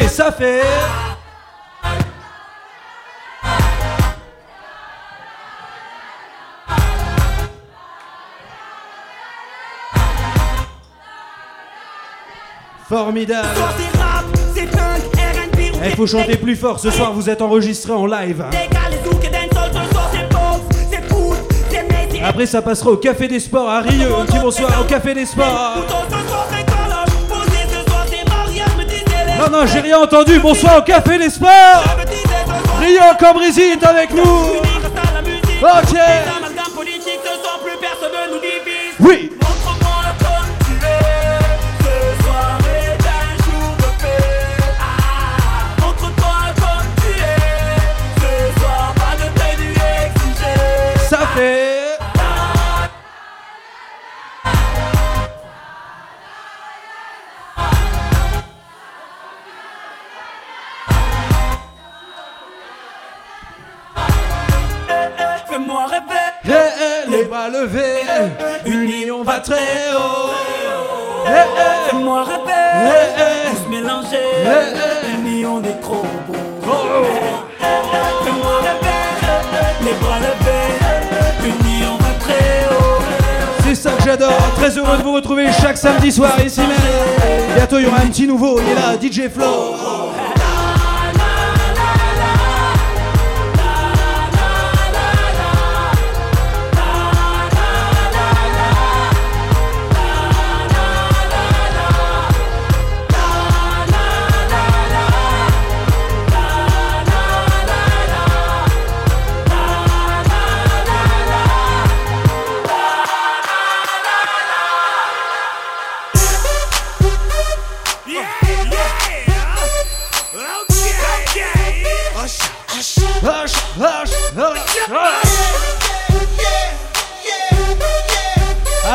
Ça 0.01 0.33
fait. 0.33 0.63
Formidable. 12.89 13.49
Il 15.85 15.91
faut 15.97 16.07
chanter 16.07 16.37
plus 16.37 16.57
fort. 16.57 16.81
Ce 16.81 16.91
soir, 16.91 17.13
vous 17.13 17.29
êtes 17.29 17.43
enregistré 17.43 17.93
en 17.93 18.07
live. 18.07 18.47
Après, 22.25 22.47
ça 22.47 22.63
passera 22.63 22.91
au 22.93 22.97
Café 22.97 23.29
des 23.29 23.41
Sports 23.41 23.69
à 23.69 23.81
Rieux. 23.81 24.15
Un 24.15 24.25
petit 24.25 24.39
bonsoir 24.39 24.81
au 24.81 24.85
Café 24.85 25.13
des 25.13 25.27
Sports. 25.27 25.85
Disait 29.47 29.51
Non, 29.51 29.67
j'ai 29.67 29.81
rien 29.81 29.99
entendu. 29.99 30.39
Bonsoir 30.39 30.79
au 30.79 30.83
Café 30.83 31.31
Sports. 31.31 31.85
Rio 32.81 33.03
Cambrisi 33.19 33.63
est 33.63 33.85
avec 33.85 34.13
nous. 34.13 34.23
Ok. 34.23 35.95
L'amalgame 35.95 36.73
bras 67.43 67.61
levés. 67.61 68.03
Unis, 68.67 69.11
on 69.11 69.23
va 69.23 69.39
très 69.41 69.57
haut. 69.95 70.31
Fais-moi 71.89 72.25
eh. 72.49 73.51
Tous 73.51 73.71
mélangés. 73.71 74.17
Unis, 75.19 75.47
on 75.47 75.63
est 75.63 75.81
trop 75.81 76.05
beaux. 76.27 76.35
Fais-moi 78.25 78.55
rêver. 78.61 79.85
Les 79.85 79.93
bras 79.95 80.19
levés. 80.19 81.45
Unis, 81.45 81.85
on 81.93 82.03
va 82.03 82.11
très 82.21 82.69
haut. 82.71 83.03
C'est 83.65 83.75
ça 83.75 83.91
que 83.93 84.03
j'adore. 84.03 84.53
Très 84.57 84.79
heureux 84.79 84.99
de 84.99 85.03
vous 85.03 85.13
retrouver 85.13 85.47
chaque 85.61 85.79
samedi 85.79 86.13
soir 86.13 86.33
ici 86.45 86.61
même. 86.61 87.55
Bientôt, 87.57 87.79
il 87.79 87.85
y 87.85 87.87
aura 87.87 87.99
un 87.99 88.07
petit 88.07 88.27
nouveau. 88.27 88.61
Il 88.61 88.71
est 88.71 88.75
là, 88.75 88.97
DJ 89.01 89.29
Flo. 89.33 90.12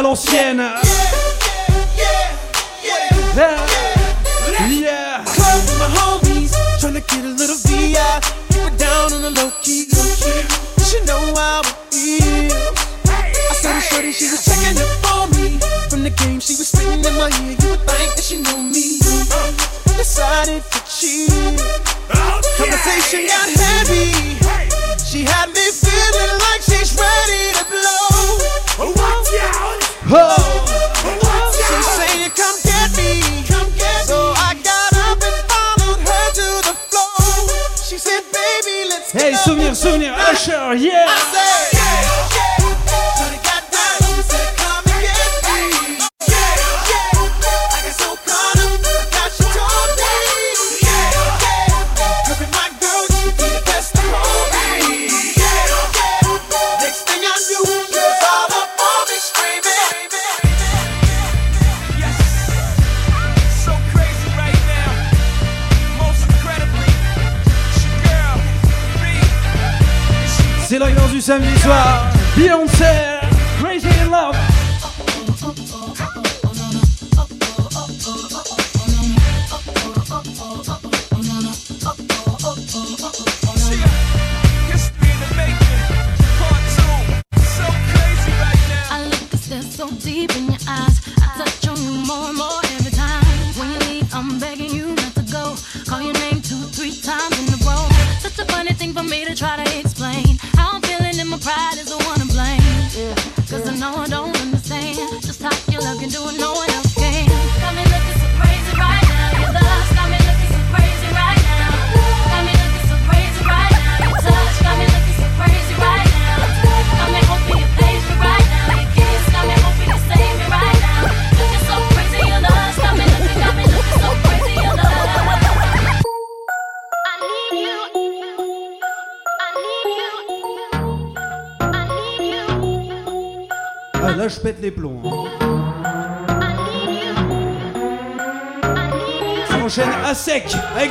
L'ancienne. 0.07 0.63
Yeah. 3.35 3.59
Yeah. 4.69 5.23
Club 5.25 5.61
with 5.67 5.79
my 5.79 5.89
homies, 5.97 6.51
tryna 6.79 7.03
get 7.07 7.25
a 7.25 7.33
little 7.35 7.57
VI. 7.67 8.21
Keep 8.49 8.71
it 8.71 8.77
down 8.79 9.11
on 9.13 9.21
the 9.21 9.31
low 9.31 9.51
key. 9.61 9.89
She 10.87 10.97
know 11.05 11.35
how 11.35 11.59
it 11.59 11.75
feel. 11.91 12.73
I 13.05 13.53
saw 13.59 13.73
the 13.73 13.81
shorty, 13.81 14.11
she 14.13 14.25
was 14.31 14.45
checking 14.45 14.77
up 14.79 15.05
on 15.13 15.29
me. 15.35 15.59
From 15.89 16.03
the 16.03 16.11
game, 16.11 16.39
she 16.39 16.53
was 16.55 16.69
spitting 16.69 17.03
in 17.03 17.13
my 17.17 17.27
ear. 17.43 17.55
You 17.59 17.69
would 17.71 17.83
think 17.83 18.15
that 18.15 18.23
she 18.23 18.37
knew 18.37 18.63
me. 18.63 18.99
Decided 19.97 20.63
to 20.71 20.79
cheat. 20.87 21.36
Out! 30.13 30.37
She 31.53 31.77
say 31.97 32.29
come 32.35 32.57
get 32.63 32.89
me. 32.97 33.43
Come 33.47 33.69
get 33.75 34.05
so 34.07 34.33
I 34.35 34.53
got 34.63 34.91
up 35.07 35.19
and 35.19 35.39
followed 35.51 36.01
her 36.07 36.25
to 36.39 36.47
the 36.67 36.75
floor. 36.89 37.19
She 37.83 37.97
said, 37.97 38.21
baby, 38.31 38.89
let's 38.89 39.11
Hey, 39.11 39.31
go. 39.31 39.37
souvenir, 39.37 39.75
souvenir. 39.75 40.13
Usher, 40.13 40.75
yeah. 40.75 41.05
I 41.07 41.19
said, 41.31 41.43
yeah, 41.43 41.46
samedi 71.27 71.59
soir. 71.59 72.09
Beyoncé, 72.37 73.16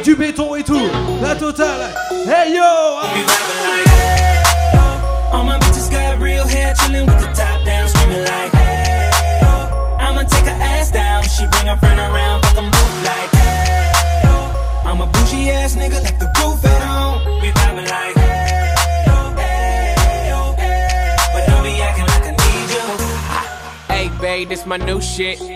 du 0.06 0.14
béton 0.14 0.54
et 0.54 0.62
tout. 0.62 0.88
La 1.20 1.34
totale. 1.34 1.92
Hey 2.26 2.54
yo! 2.54 2.62
All 5.32 5.42
my 5.42 5.58
bitches 5.58 5.90
got 5.90 6.20
real 6.22 6.46
hair, 6.46 6.74
chillin' 6.74 7.06
with 7.06 7.18
the 7.18 7.26
top 7.34 7.64
down, 7.64 7.88
screaming 7.88 8.20
like, 8.20 8.52
hey. 8.52 9.10
I'ma 9.98 10.22
take 10.22 10.44
her 10.44 10.62
ass 10.62 10.92
down. 10.92 11.24
She 11.24 11.44
bring 11.48 11.66
her 11.66 11.76
friend 11.78 11.98
around, 11.98 12.44
fuck 12.44 12.56
'em 12.56 12.70
both 12.70 13.04
like, 13.04 13.30
hey, 13.34 14.22
oh. 14.26 14.84
I'm 14.86 15.00
a 15.00 15.06
bougie 15.06 15.50
ass 15.50 15.74
nigga, 15.74 16.00
like 16.04 16.20
the 16.20 16.30
roof 16.38 16.64
at 16.64 16.82
home. 16.82 17.40
We 17.42 17.48
vibing 17.50 17.90
like, 17.90 18.14
hey, 18.14 18.74
oh, 19.08 19.34
hey, 19.36 20.30
oh, 20.32 20.54
hey. 20.56 21.16
But 21.32 21.46
don't 21.48 21.64
be 21.64 21.82
acting 21.82 22.06
like 22.06 22.26
I 22.26 22.32
need 22.44 22.68
you. 22.76 22.86
Hey, 23.88 24.08
babe, 24.20 24.48
this 24.50 24.64
my 24.66 24.76
new 24.76 25.00
shit. 25.00 25.55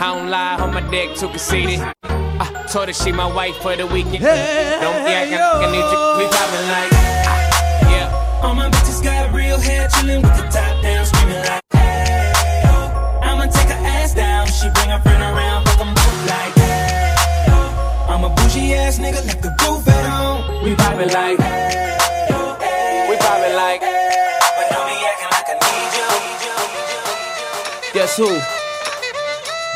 I 0.00 0.14
don't 0.14 0.30
lie, 0.30 0.54
on 0.60 0.72
my 0.72 0.80
dick 0.90 1.16
too 1.16 1.26
conceited. 1.28 1.80
I 2.04 2.66
told 2.70 2.86
her 2.86 2.94
she 2.94 3.10
my 3.10 3.26
wife 3.26 3.56
for 3.56 3.74
the 3.74 3.84
weekend. 3.84 4.22
don't 4.22 5.04
be 5.04 5.10
acting 5.10 5.34
like 5.34 5.66
I 5.66 5.70
need 5.74 5.82
you. 5.90 5.98
We 6.18 6.24
poppin' 6.30 6.68
like, 6.70 6.92
ah, 6.94 7.90
yeah. 7.90 8.40
All 8.42 8.54
my 8.54 8.70
bitches 8.70 9.02
got 9.02 9.34
real 9.34 9.58
hair, 9.58 9.88
chillin' 9.88 10.22
with 10.22 10.36
the 10.36 10.46
top 10.54 10.82
down, 10.84 11.04
screaming 11.04 11.42
like, 11.42 11.62
hey, 11.72 12.32
oh. 12.70 13.20
I'ma 13.26 13.46
take 13.50 13.68
her 13.74 13.86
ass 13.98 14.14
down. 14.14 14.46
She 14.46 14.70
bring 14.70 14.88
her 14.88 15.00
friend 15.02 15.20
around, 15.20 15.66
fuck 15.66 15.80
'em 15.80 15.92
both 15.94 16.26
like, 16.30 16.54
hey, 16.54 17.14
oh. 17.50 18.06
I'm 18.08 18.22
a 18.22 18.28
bougie 18.30 18.74
ass 18.74 18.98
nigga, 19.00 19.26
like 19.26 19.42
the 19.42 19.50
roof 19.66 19.82
at 19.88 20.06
home. 20.06 20.62
We 20.62 20.76
poppin' 20.76 21.10
like, 21.10 21.38
we 23.10 23.16
poppin' 23.18 23.56
like. 23.58 23.80
But 23.82 24.66
don't 24.70 24.86
be 24.86 24.94
acting 25.10 25.30
like 25.34 25.48
I 25.50 25.54
need 25.58 25.90
you. 25.98 26.06
Guess 27.94 28.16
who? 28.16 28.57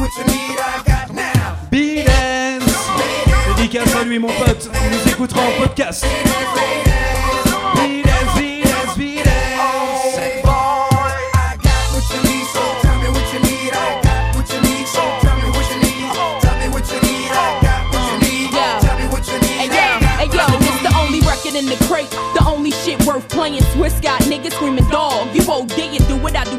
what 0.00 0.10
you 0.16 0.24
need. 0.24 0.58
I 0.58 0.82
got 0.86 1.14
now. 1.14 1.56
Bidens. 1.70 2.64
Dédicace 3.56 3.94
à 3.94 4.04
lui, 4.04 4.18
mon 4.18 4.28
pote. 4.28 4.70
Il 4.84 4.90
nous 4.90 5.12
écoutera 5.12 5.40
en 5.40 5.62
podcast. 5.62 6.04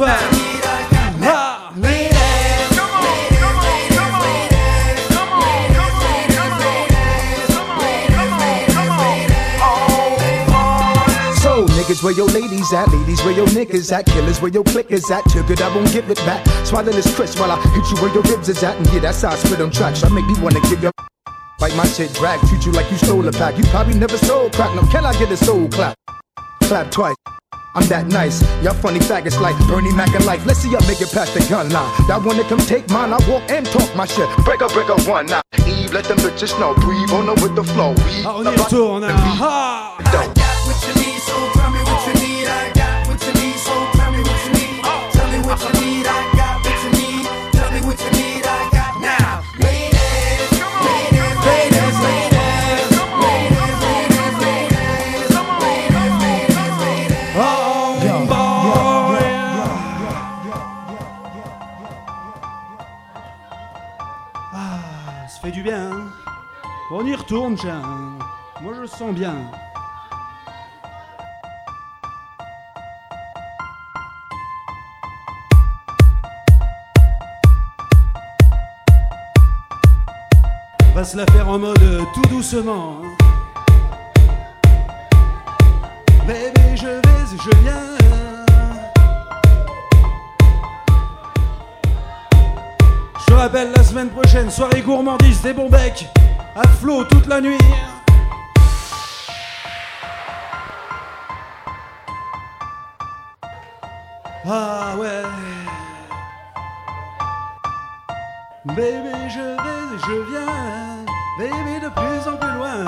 So, 0.00 0.06
Niggas, 11.66 12.02
where 12.02 12.14
your 12.14 12.28
ladies 12.28 12.72
at? 12.72 12.88
Ladies, 12.88 13.22
where 13.22 13.34
your 13.34 13.46
niggas 13.48 13.92
at? 13.92 14.06
Killers, 14.06 14.40
where 14.40 14.50
your 14.50 14.64
clickers 14.64 15.10
at? 15.10 15.22
Took 15.24 15.50
it, 15.50 15.60
I 15.60 15.68
won't 15.74 15.92
give 15.92 16.10
it 16.10 16.16
back. 16.18 16.46
Swallow 16.64 16.92
this 16.92 17.14
crisp 17.14 17.38
while 17.38 17.52
I 17.52 17.60
hit 17.60 17.90
you 17.90 18.02
where 18.02 18.14
your 18.14 18.22
ribs 18.22 18.48
is 18.48 18.62
at. 18.62 18.78
And 18.78 18.86
yeah, 18.94 19.00
that's 19.00 19.20
how 19.20 19.32
I 19.32 19.34
spit 19.34 19.60
on 19.60 19.70
tracks. 19.70 20.02
I 20.02 20.08
make 20.08 20.24
me 20.24 20.34
wanna 20.40 20.60
give 20.62 20.82
you. 20.82 20.90
Bite 21.58 21.76
my 21.76 21.84
shit, 21.84 22.14
drag, 22.14 22.40
treat 22.48 22.64
you 22.64 22.72
like 22.72 22.90
you 22.90 22.96
stole 22.96 23.28
a 23.28 23.32
pack. 23.32 23.58
You 23.58 23.64
probably 23.64 23.98
never 23.98 24.16
sold 24.16 24.54
crack. 24.54 24.74
No, 24.74 24.80
can 24.90 25.04
I 25.04 25.12
get 25.18 25.30
a 25.30 25.36
soul 25.36 25.68
clap? 25.68 25.94
Clap 26.62 26.90
twice. 26.90 27.16
I'm 27.74 27.86
that 27.88 28.06
nice. 28.08 28.42
Y'all 28.62 28.74
funny 28.74 28.98
faggots 28.98 29.40
like 29.40 29.56
Bernie 29.68 29.92
Mac 29.94 30.14
and 30.14 30.24
life. 30.26 30.44
Let's 30.44 30.60
see 30.60 30.70
y'all 30.70 30.86
make 30.88 31.00
it 31.00 31.12
past 31.12 31.34
the 31.34 31.40
gun 31.48 31.70
line. 31.70 31.90
That 32.08 32.22
wanna 32.24 32.42
come 32.44 32.58
take 32.58 32.88
mine, 32.90 33.12
I 33.12 33.18
walk 33.30 33.48
and 33.50 33.64
talk 33.66 33.94
my 33.94 34.06
shit. 34.06 34.28
Break 34.44 34.60
up, 34.62 34.72
break 34.72 34.90
up 34.90 35.06
one 35.06 35.26
now. 35.26 35.42
Eve, 35.66 35.92
let 35.92 36.04
them 36.04 36.18
bitches 36.18 36.58
know. 36.58 36.74
Breathe 36.74 37.10
on 37.12 37.26
them 37.26 37.36
with 37.42 37.54
the 37.54 37.64
flow. 37.64 37.92
We 38.04 38.24
Ah, 38.26 38.38
on 38.38 38.44
y 38.46 38.54
retourne. 38.54 39.04
Ah. 39.06 39.96
Don't. 40.12 41.59
On 66.92 67.06
y 67.06 67.14
retourne, 67.14 67.54
tiens. 67.54 67.82
Moi, 68.60 68.72
je 68.80 68.86
sens 68.86 69.14
bien. 69.14 69.36
On 80.90 80.94
va 80.94 81.04
se 81.04 81.16
la 81.16 81.26
faire 81.26 81.48
en 81.48 81.60
mode 81.60 81.78
tout 82.12 82.28
doucement. 82.28 82.96
Baby, 86.26 86.76
je 86.76 86.86
vais 86.86 87.10
je 87.44 87.56
viens. 87.58 88.00
Je 93.28 93.34
rappelle 93.34 93.70
la 93.74 93.84
semaine 93.84 94.08
prochaine, 94.08 94.50
soirée 94.50 94.82
gourmandise 94.82 95.40
des 95.42 95.52
bons 95.52 95.70
becs, 95.70 96.06
à 96.56 96.66
flot 96.80 97.04
toute 97.04 97.26
la 97.26 97.40
nuit. 97.40 97.58
Ah 104.46 104.94
ouais. 104.98 105.22
Baby, 108.64 109.10
je 109.28 109.40
vais 109.40 109.80
je 110.06 110.12
viens. 110.30 111.04
Baby, 111.38 111.80
de 111.82 111.88
plus 111.88 112.30
en 112.30 112.36
plus 112.36 112.52
loin. 112.56 112.84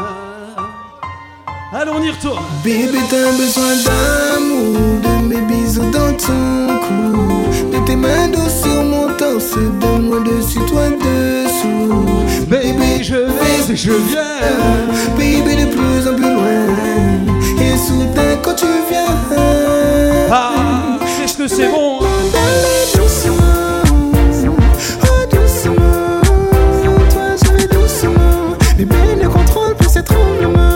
Allez, 1.74 1.90
on 1.90 2.02
y 2.02 2.10
retourne. 2.10 2.42
Bébé, 2.62 2.98
t'as 3.08 3.32
besoin 3.32 3.74
d'amour, 3.84 5.00
de 5.02 5.26
mes 5.26 5.40
bisous 5.40 5.90
dans 5.90 6.14
ton 6.16 6.78
cou, 6.86 7.70
de 7.72 7.86
tes 7.86 7.96
mains 7.96 8.28
douces 8.28 8.62
sur 8.62 8.84
mon 8.84 9.08
torse, 9.16 9.54
de 9.56 10.00
moi 10.00 10.20
dessus, 10.20 10.60
toi 10.66 10.90
dessous. 11.62 12.46
Baby, 12.48 13.02
je 13.02 13.14
vais 13.14 13.72
et 13.72 13.76
je 13.76 13.92
viens. 13.92 14.22
Baby, 15.16 15.56
de 15.56 15.66
plus 15.70 16.08
en 16.08 16.14
plus 16.14 16.34
loin, 16.34 16.66
et 17.60 17.76
soudain 17.76 18.36
quand 18.42 18.54
tu 18.54 18.66
viens. 18.90 19.16
Ah, 20.30 20.98
qu'est-ce 21.18 21.36
que 21.36 21.48
c'est 21.48 21.68
bon? 21.68 22.00
Oh 22.00 22.06
doucement, 25.32 26.22
toi 27.10 27.36
je 27.44 27.50
vais 27.52 27.66
doucement, 27.66 28.56
bébé 28.76 29.16
ne 29.22 29.28
contrôle 29.28 29.74
plus 29.74 29.88
ces 29.88 30.02
tremblements. 30.02 30.71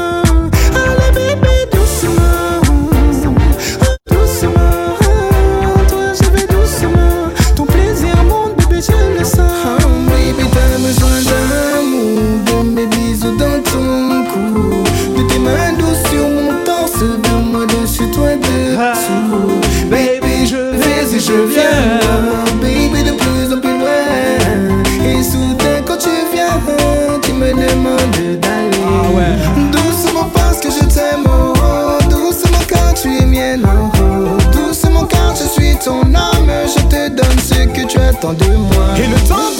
Ton 35.87 36.03
âme, 36.17 36.51
je 36.67 36.83
te 36.89 37.09
donne 37.11 37.39
ce 37.39 37.65
que 37.69 37.87
tu 37.87 37.97
attends 37.99 38.33
de 38.33 38.45
moi. 38.45 38.89
Et 38.99 39.07
le 39.07 39.29
temps 39.29 39.53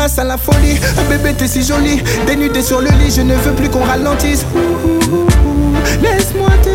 à 0.00 0.24
la 0.24 0.38
folie, 0.38 0.78
Ah, 0.96 1.02
bébé 1.10 1.34
t'es 1.36 1.46
si 1.46 1.62
jolie 1.62 2.02
Dénudé 2.26 2.62
sur 2.62 2.80
le 2.80 2.88
lit, 2.88 3.10
je 3.14 3.20
ne 3.20 3.34
veux 3.34 3.52
plus 3.52 3.68
qu'on 3.68 3.84
ralentisse. 3.84 4.46
Laisse-moi 6.00 6.48
te 6.62 6.69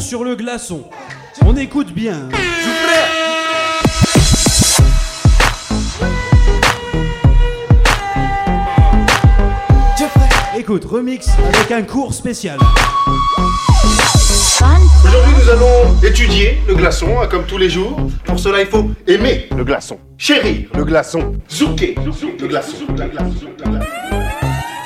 sur 0.00 0.24
le 0.24 0.34
glaçon. 0.34 0.84
On 1.44 1.56
écoute 1.56 1.92
bien. 1.92 2.28
Écoute, 10.56 10.84
remix 10.84 11.28
avec 11.54 11.70
un 11.72 11.82
cours 11.82 12.14
spécial. 12.14 12.58
Aujourd'hui, 15.04 15.34
nous 15.42 15.50
allons 15.50 16.02
étudier 16.02 16.60
le 16.66 16.74
glaçon, 16.74 17.20
hein, 17.20 17.26
comme 17.30 17.44
tous 17.44 17.58
les 17.58 17.68
jours. 17.68 17.96
Pour 18.24 18.38
cela, 18.38 18.60
il 18.60 18.66
faut 18.66 18.90
aimer 19.06 19.48
le 19.56 19.64
glaçon, 19.64 19.98
chérir 20.16 20.68
le 20.74 20.84
glaçon, 20.84 21.32
zouker 21.50 21.94
le 22.04 22.46
glaçon. 22.46 22.76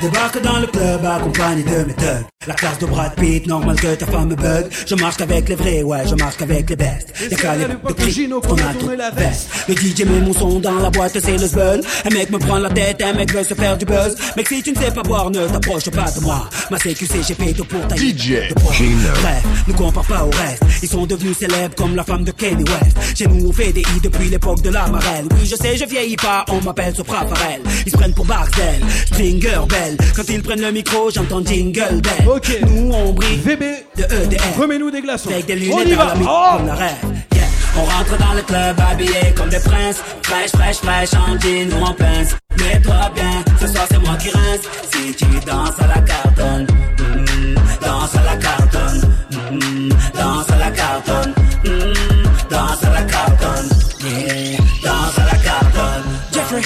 Débarque 0.00 0.42
dans 0.42 0.58
le 0.58 0.66
club 0.66 1.04
accompagné 1.04 1.62
de 1.62 1.84
mes 1.84 1.94
thugs. 1.94 2.33
La 2.46 2.54
classe 2.54 2.78
de 2.78 2.86
Brad 2.86 3.14
Pitt, 3.14 3.46
normal 3.46 3.76
que 3.80 3.94
ta 3.94 4.06
femme 4.06 4.28
me 4.28 4.36
bug. 4.36 4.66
Je 4.86 4.94
marche 4.96 5.16
qu'avec 5.16 5.48
les 5.48 5.54
vrais, 5.54 5.82
ouais, 5.82 6.06
je 6.06 6.14
marche 6.14 6.36
qu'avec 6.36 6.68
les. 6.68 6.76
Y'a 6.76 7.36
qu'à 7.36 7.56
l'époque 7.56 7.98
de 7.98 8.04
cri, 8.04 8.28
on 8.30 8.38
a 8.38 8.74
tout 8.78 8.90
veste. 9.16 9.48
Le 9.68 9.74
DJ 9.74 10.04
met 10.04 10.20
mon 10.20 10.32
son 10.32 10.60
dans 10.60 10.74
la 10.74 10.90
boîte, 10.90 11.18
c'est 11.18 11.38
le 11.38 11.46
zbeul. 11.46 11.80
Un 12.04 12.10
mec 12.10 12.30
me 12.30 12.38
prend 12.38 12.58
la 12.58 12.68
tête, 12.68 13.02
un 13.02 13.14
mec 13.14 13.32
veut 13.32 13.44
se 13.44 13.54
faire 13.54 13.78
du 13.78 13.86
buzz. 13.86 14.16
Mec, 14.36 14.48
si 14.48 14.62
tu 14.62 14.72
ne 14.72 14.76
sais 14.76 14.90
pas 14.90 15.02
boire, 15.02 15.30
ne 15.30 15.46
t'approche 15.46 15.88
pas 15.90 16.10
de 16.10 16.20
moi. 16.20 16.48
Ma 16.70 16.78
CQC, 16.78 17.22
j'ai 17.26 17.34
fait 17.34 17.52
tout 17.52 17.64
pour 17.64 17.86
ta 17.88 17.96
DJ 17.96 18.48
Bref, 18.50 19.44
ne 19.66 19.72
compare 19.72 20.04
pas 20.04 20.24
au 20.24 20.30
reste. 20.30 20.62
Ils 20.82 20.88
sont 20.88 21.06
devenus 21.06 21.38
célèbres 21.38 21.74
comme 21.76 21.96
la 21.96 22.04
femme 22.04 22.24
de 22.24 22.30
Kanye 22.30 22.64
West. 22.64 23.16
Chez 23.16 23.26
nous, 23.26 23.48
on 23.48 23.52
fait 23.52 23.72
des 23.72 23.80
i 23.80 24.00
depuis 24.02 24.28
l'époque 24.28 24.60
de 24.62 24.70
la 24.70 24.86
marelle. 24.88 25.26
Oui, 25.32 25.46
je 25.46 25.56
sais, 25.56 25.76
je 25.76 25.86
vieillis 25.86 26.16
pas, 26.16 26.44
on 26.50 26.60
m'appelle 26.60 26.94
Sopra 26.94 27.26
Farel. 27.26 27.60
Ils 27.86 27.92
se 27.92 27.96
prennent 27.96 28.14
pour 28.14 28.26
Barcel, 28.26 28.80
Stringer 29.06 29.60
Bell. 29.68 29.96
Quand 30.14 30.28
ils 30.28 30.42
prennent 30.42 30.60
le 30.60 30.72
micro, 30.72 31.10
j'entends 31.10 31.44
Jingle 31.44 32.00
Bell. 32.02 32.33
Ok. 32.34 32.58
Nous, 32.66 32.90
on 32.92 33.12
brille 33.12 33.36
VB, 33.36 33.62
de 33.96 34.02
EDF. 34.02 34.56
remets-nous 34.58 34.90
des 34.90 35.00
glaçons. 35.02 35.30
Avec 35.30 35.46
des 35.46 35.52
On 35.70 35.78
lunettes 35.78 35.88
y 35.88 35.96
dans 35.96 36.04
va. 36.04 36.14
Oh 36.24 36.72
rêve. 36.72 36.90
Yeah. 37.32 37.44
On 37.76 37.84
rentre 37.84 38.18
dans 38.18 38.34
le 38.34 38.42
club 38.42 38.76
habillé 38.90 39.32
comme 39.36 39.48
des 39.50 39.60
princes. 39.60 40.02
Fraîche, 40.24 40.50
fraîche, 40.50 40.78
fraîche, 40.78 41.14
en 41.14 41.38
jean 41.38 41.78
ou 41.78 41.84
en 41.84 41.94
pince. 41.94 42.34
Mets-toi 42.58 43.12
bien, 43.14 43.44
ce 43.60 43.68
soir 43.68 43.86
c'est 43.88 44.00
moi 44.00 44.16
qui 44.16 44.30
rince. 44.30 44.62
Si 44.92 45.14
tu 45.14 45.26
danses 45.46 45.78
à 45.78 45.86
la 45.86 46.00
cartonne, 46.00 46.66
mm, 46.98 47.54
danse 47.80 48.16
à 48.16 48.22
la 48.24 48.36
cartonne, 48.36 49.14
mm, 49.52 49.88
danse 50.18 50.50
à 50.50 50.58
la 50.58 50.70
cartonne, 50.72 51.34
mm, 51.64 52.50
danse 52.50 52.82
à 52.82 52.90
la 52.90 53.02
cartonne, 53.02 53.68
yeah, 54.02 54.58
danse 54.82 55.18
à 55.18 55.24
la 55.24 55.38
cartonne. 55.38 56.04
Jeffrey, 56.32 56.62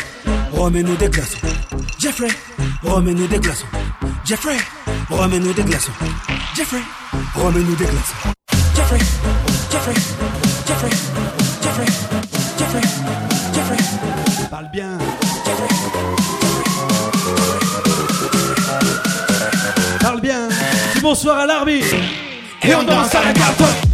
remets-nous 0.52 0.96
des 0.96 1.08
glaçons. 1.08 1.38
Jeffrey, 1.98 2.28
remets-nous 2.84 3.26
des 3.26 3.38
glaçons. 3.38 3.66
Jeffrey, 4.24 4.56
remets-nous 5.10 5.52
des 5.52 5.62
glaçons. 5.62 5.92
Jeffrey, 6.54 6.80
remets-nous 7.34 7.76
des 7.76 7.84
glaçons. 7.84 8.32
Jeffrey, 8.74 8.98
Jeffrey, 9.70 9.94
Jeffrey, 10.66 10.90
Jeffrey, 11.62 11.86
Jeffrey, 12.58 12.80
Jeffrey. 13.54 13.76
Parle 14.50 14.70
bien. 14.72 14.98
Parle 20.00 20.20
bien. 20.20 20.48
Dis 20.94 21.00
bonsoir 21.00 21.38
à 21.38 21.46
l'arbitre. 21.46 21.96
Et 22.62 22.74
on 22.74 22.82
danse 22.82 23.14
à 23.14 23.24
la 23.24 23.32
carte. 23.32 23.87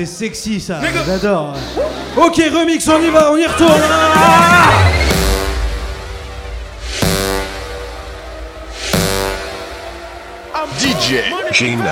C'est 0.00 0.06
sexy 0.06 0.60
ça. 0.60 0.80
J'adore. 1.06 1.54
Ok, 2.16 2.36
remix, 2.52 2.88
on 2.88 3.02
y 3.02 3.10
va, 3.10 3.32
on 3.32 3.36
y 3.36 3.46
retourne. 3.46 3.80
Ah 10.54 10.64
DJ 10.78 11.16
Gino. 11.52 11.82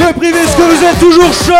Le 0.00 0.12
privé, 0.12 0.38
est-ce 0.38 0.56
que 0.56 0.62
vous 0.62 0.84
êtes 0.84 0.98
toujours 0.98 1.32
chaud 1.32 1.52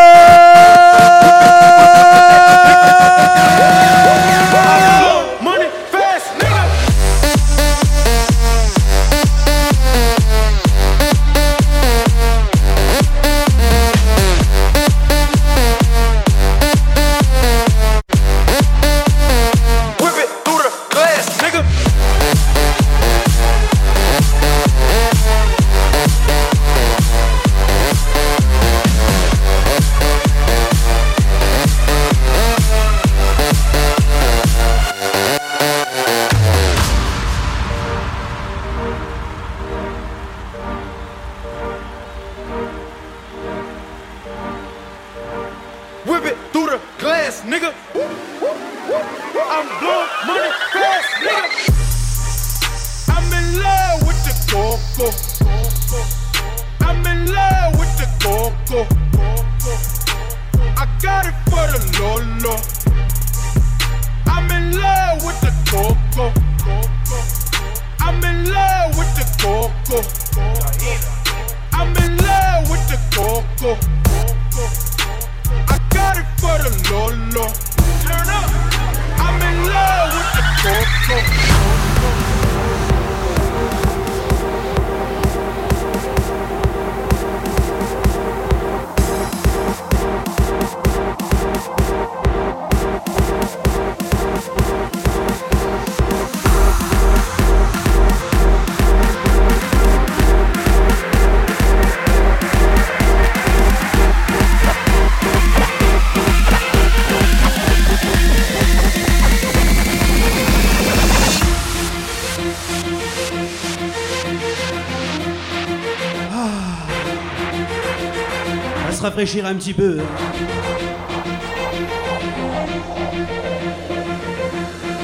un 119.20 119.54
petit 119.56 119.74
peu. 119.74 119.98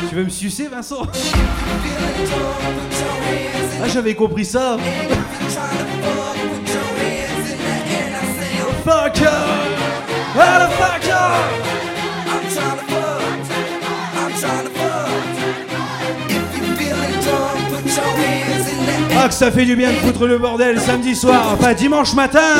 Tu 0.09 0.15
veux 0.15 0.23
me 0.23 0.29
sucer, 0.29 0.69
Vincent? 0.69 1.03
Ah, 3.83 3.89
j'avais 3.93 4.15
compris 4.15 4.45
ça. 4.45 4.77
Fucker 8.85 9.55
Ah, 19.17 19.29
que 19.29 19.35
ça 19.35 19.51
fait 19.51 19.65
du 19.65 19.75
bien 19.75 19.91
de 19.91 19.97
foutre 19.97 20.27
le 20.27 20.39
bordel 20.39 20.79
samedi 20.81 21.17
soir, 21.17 21.51
enfin 21.55 21.73
dimanche 21.73 22.15
matin. 22.15 22.57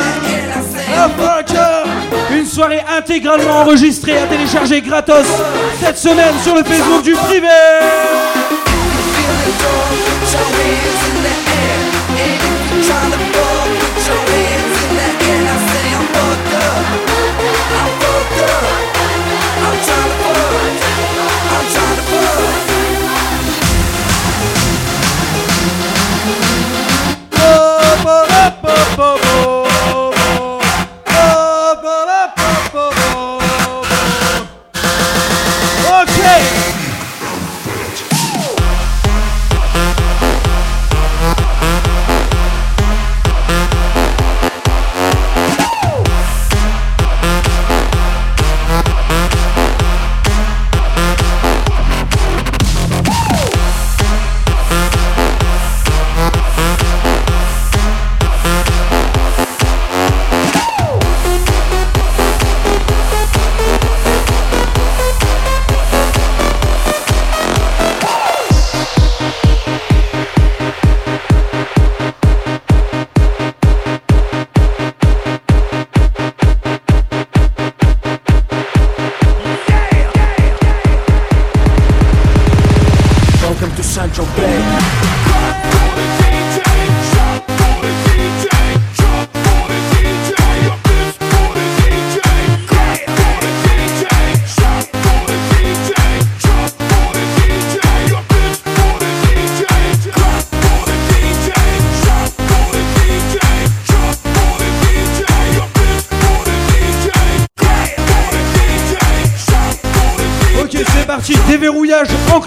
Une 2.31 2.45
soirée 2.45 2.83
intégralement 2.97 3.61
enregistrée 3.61 4.17
à 4.17 4.27
télécharger 4.27 4.81
gratos 4.81 5.25
cette 5.79 5.97
semaine 5.97 6.33
sur 6.43 6.55
le 6.55 6.63
Facebook 6.63 7.03
du 7.03 7.13
privé. 7.13 7.47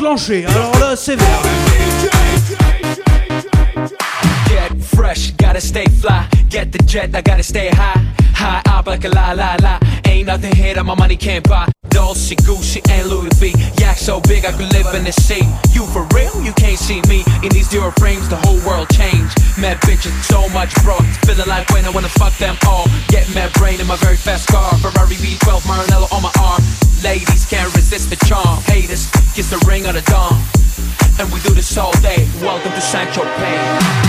Enclenché. 0.08 0.44
Alors 0.46 0.78
là, 0.78 0.96
c'est 0.96 1.16
vert. 1.16 1.42
Get 4.48 4.82
fresh, 4.82 5.32
gotta 5.36 5.60
stay 5.60 5.86
fly. 6.00 6.26
Get 6.48 6.72
the 6.72 6.78
jet, 6.86 7.14
I 7.14 7.22
gotta 7.22 7.42
stay 7.42 7.68
high. 7.68 8.00
High 8.34 8.62
up 8.70 8.86
like 8.86 9.04
a 9.04 9.08
la 9.08 9.32
la 9.32 9.56
la. 9.60 9.78
Ain't 10.06 10.26
nothing 10.26 10.54
here 10.54 10.74
that 10.74 10.84
my 10.84 10.94
money 10.94 11.16
can't 11.16 11.46
buy. 11.46 11.66
Dolce, 11.90 12.36
Gucci, 12.36 12.80
and 12.90 13.08
Louis 13.08 13.30
V. 13.34 13.52
Yak 13.80 13.96
so 13.96 14.20
big 14.20 14.44
I 14.44 14.52
could 14.52 14.72
live 14.72 14.94
in 14.94 15.04
the 15.04 15.12
sea. 15.12 15.44
You 15.72 15.84
for 15.86 16.06
real? 16.14 16.32
You 16.42 16.52
can't 16.52 16.78
see 16.78 17.02
me 17.08 17.24
in 17.42 17.50
these 17.50 17.68
zero 17.68 17.90
frames. 17.98 18.28
The 18.28 18.36
whole 18.36 18.60
world 18.66 18.88
changed. 18.90 19.34
Mad 19.58 19.78
bitches, 19.82 20.14
so 20.24 20.48
much 20.50 20.72
bro. 20.84 20.96
Feeling 21.26 21.48
like 21.48 21.68
when 21.70 21.84
I 21.84 21.90
wanna 21.90 22.08
fuck 22.08 22.32
them 22.38 22.56
all. 22.66 22.86
Get 23.08 23.28
mad 23.34 23.52
brain 23.54 23.80
in 23.80 23.86
my 23.86 23.96
very 23.96 24.16
fast 24.16 24.48
car. 24.48 24.72
Ferrari 24.78 25.16
V12, 25.16 25.60
Maranello 25.66 26.10
on 26.12 26.22
my 26.22 26.32
arm. 26.40 26.62
Ladies 27.02 27.46
can't 27.46 27.72
resist 27.76 28.10
the 28.10 28.16
charm. 28.26 28.60
Haters, 28.64 29.08
kiss 29.32 29.50
the 29.50 29.64
ring 29.68 29.86
of 29.86 29.94
the 29.94 30.02
dawn. 30.10 30.42
And 31.20 31.32
we 31.32 31.40
do 31.40 31.54
this 31.54 31.78
all 31.78 31.92
day. 32.00 32.28
Welcome 32.40 32.72
to 32.72 32.80
Sancho 32.80 33.22
Pay. 33.22 34.08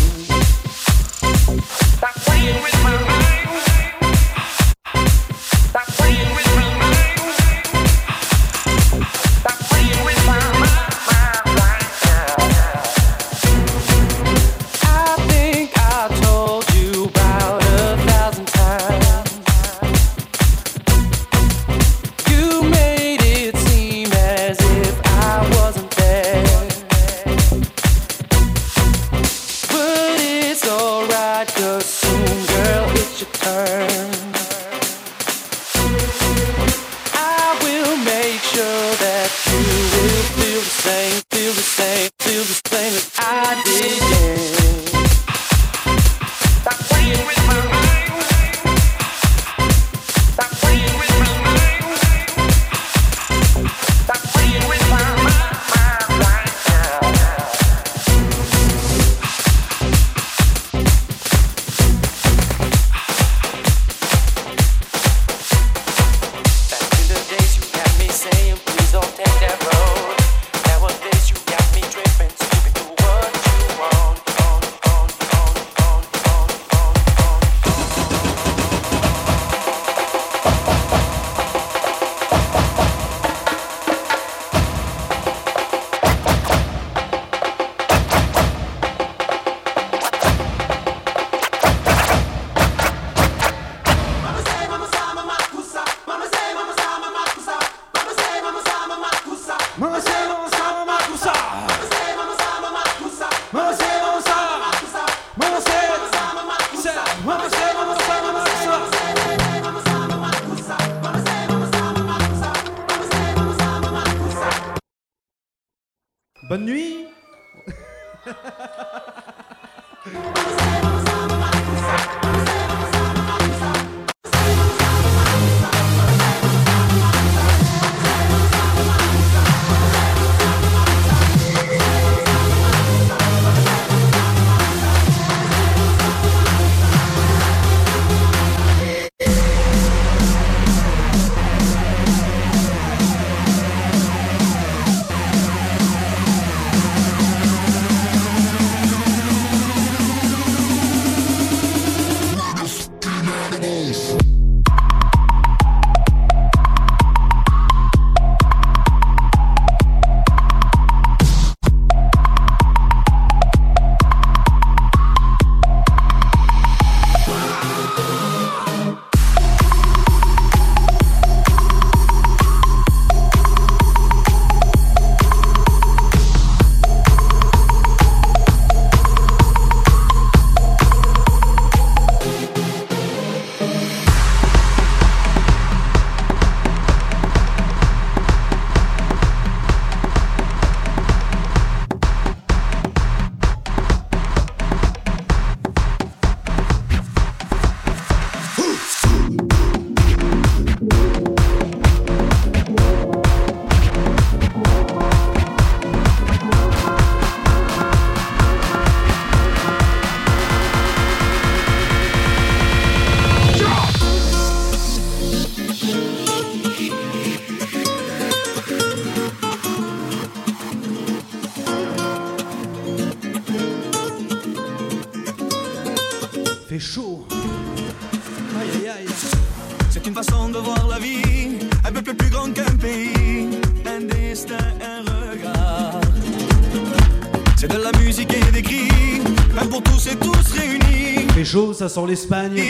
Ça 241.81 241.89
sent 241.89 242.07
l'Espagne. 242.07 242.61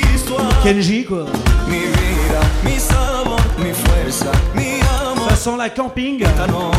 Kenji 0.63 1.03
quoi. 1.03 1.25
Mi 1.67 1.79
vida, 1.79 2.41
mi 2.63 2.79
sabor, 2.79 3.41
mi 3.59 3.73
fuerza, 3.73 4.31
mi 4.55 4.79
amor. 5.01 5.29
Ça 5.29 5.35
sent 5.35 5.57
la 5.57 5.69
camping. 5.69 6.23
Talon, 6.37 6.71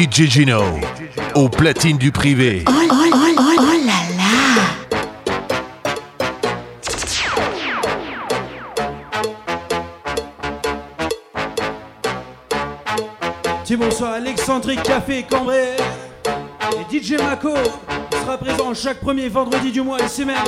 DJ 0.00 0.30
Gino 0.30 0.62
au 1.34 1.50
platine 1.50 1.98
du 1.98 2.10
privé. 2.10 2.64
Oh, 2.66 2.72
là 2.72 2.86
là 4.16 4.32
Dis 13.66 13.76
bonsoir 13.76 14.14
Alexandrique 14.14 14.82
Café 14.84 15.26
Cambrai 15.28 15.76
et 16.72 16.98
DJ 16.98 17.20
Mako 17.20 17.52
sera 18.10 18.38
présent 18.38 18.72
chaque 18.72 19.00
premier 19.00 19.28
vendredi 19.28 19.70
du 19.70 19.82
mois 19.82 20.00
ici 20.00 20.24
même. 20.24 20.38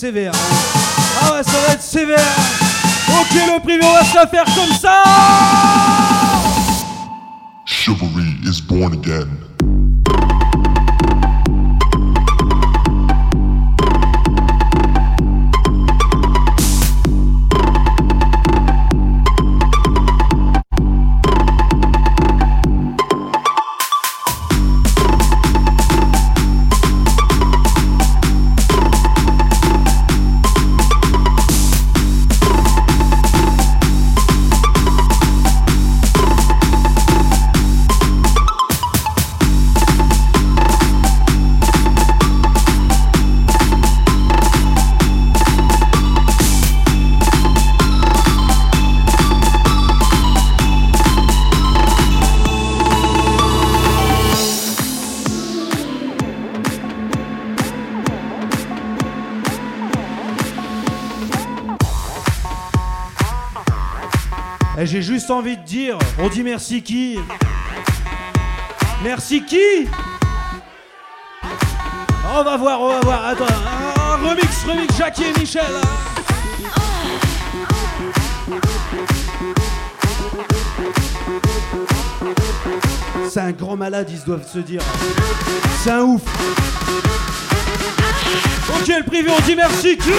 Sévère. 0.00 0.32
Ah 1.20 1.34
ouais, 1.34 1.42
ça 1.42 1.58
va 1.66 1.74
être 1.74 1.82
sévère. 1.82 2.16
Ok, 3.20 3.34
le 3.34 3.60
privé, 3.60 3.84
on 3.84 3.92
va 3.92 4.02
se 4.02 4.14
la 4.14 4.26
faire 4.26 4.44
comme 4.44 4.74
ça. 4.74 4.99
Envie 65.30 65.56
de 65.56 65.62
dire, 65.62 65.98
on 66.18 66.28
dit 66.28 66.42
merci 66.42 66.82
qui 66.82 67.18
Merci 69.02 69.42
qui 69.44 69.88
On 72.34 72.42
va 72.42 72.56
voir, 72.56 72.80
on 72.80 72.88
va 72.88 73.00
voir. 73.00 73.26
Attends, 73.26 73.44
remix, 74.22 74.64
remix 74.66 74.96
Jackie 74.96 75.24
et 75.24 75.38
Michel. 75.38 75.62
C'est 83.28 83.40
un 83.40 83.52
grand 83.52 83.76
malade, 83.76 84.08
ils 84.10 84.24
doivent 84.24 84.46
se 84.46 84.58
dire. 84.58 84.82
C'est 85.82 85.90
un 85.90 86.02
ouf. 86.02 86.22
Ok, 88.68 88.88
le 88.88 89.04
privé, 89.04 89.30
on 89.30 89.40
dit 89.46 89.56
merci 89.56 89.96
qui 89.96 90.10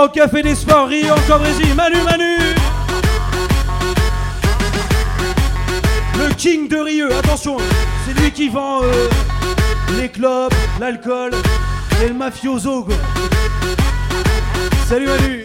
Au 0.00 0.08
Café 0.08 0.42
des 0.42 0.54
Sports, 0.54 0.86
Rio, 0.86 1.12
encore 1.12 1.40
Brésil, 1.40 1.74
Manu 1.74 1.96
Manu 2.04 2.36
Le 6.16 6.34
King 6.34 6.68
de 6.68 6.76
Rieux, 6.76 7.12
attention, 7.16 7.56
c'est 8.06 8.20
lui 8.20 8.30
qui 8.30 8.48
vend 8.48 8.82
euh, 8.84 9.08
les 9.98 10.08
clopes, 10.08 10.54
l'alcool 10.78 11.32
et 12.04 12.08
le 12.08 12.14
mafioso. 12.14 12.84
quoi. 12.84 12.94
Salut 14.88 15.06
Manu 15.06 15.37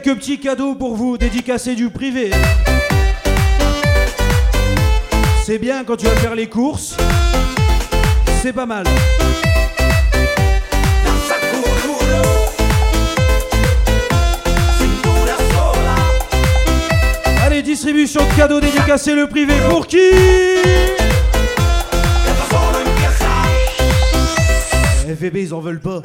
quelques 0.00 0.18
petits 0.18 0.38
cadeaux 0.38 0.74
pour 0.74 0.96
vous, 0.96 1.18
dédicacés 1.18 1.74
du 1.74 1.90
privé. 1.90 2.30
C'est 5.44 5.58
bien 5.58 5.84
quand 5.84 5.96
tu 5.96 6.06
vas 6.06 6.16
faire 6.16 6.34
les 6.34 6.48
courses. 6.48 6.96
C'est 8.42 8.52
pas 8.52 8.66
mal. 8.66 8.84
Allez, 17.44 17.62
distribution 17.62 18.22
de 18.26 18.36
cadeaux 18.36 18.60
dédicacés 18.60 19.14
le 19.14 19.26
privé 19.26 19.54
pour 19.68 19.86
qui? 19.86 19.98
Eh, 25.06 25.14
FVB, 25.14 25.36
ils 25.36 25.54
en 25.54 25.60
veulent 25.60 25.80
pas. 25.80 26.00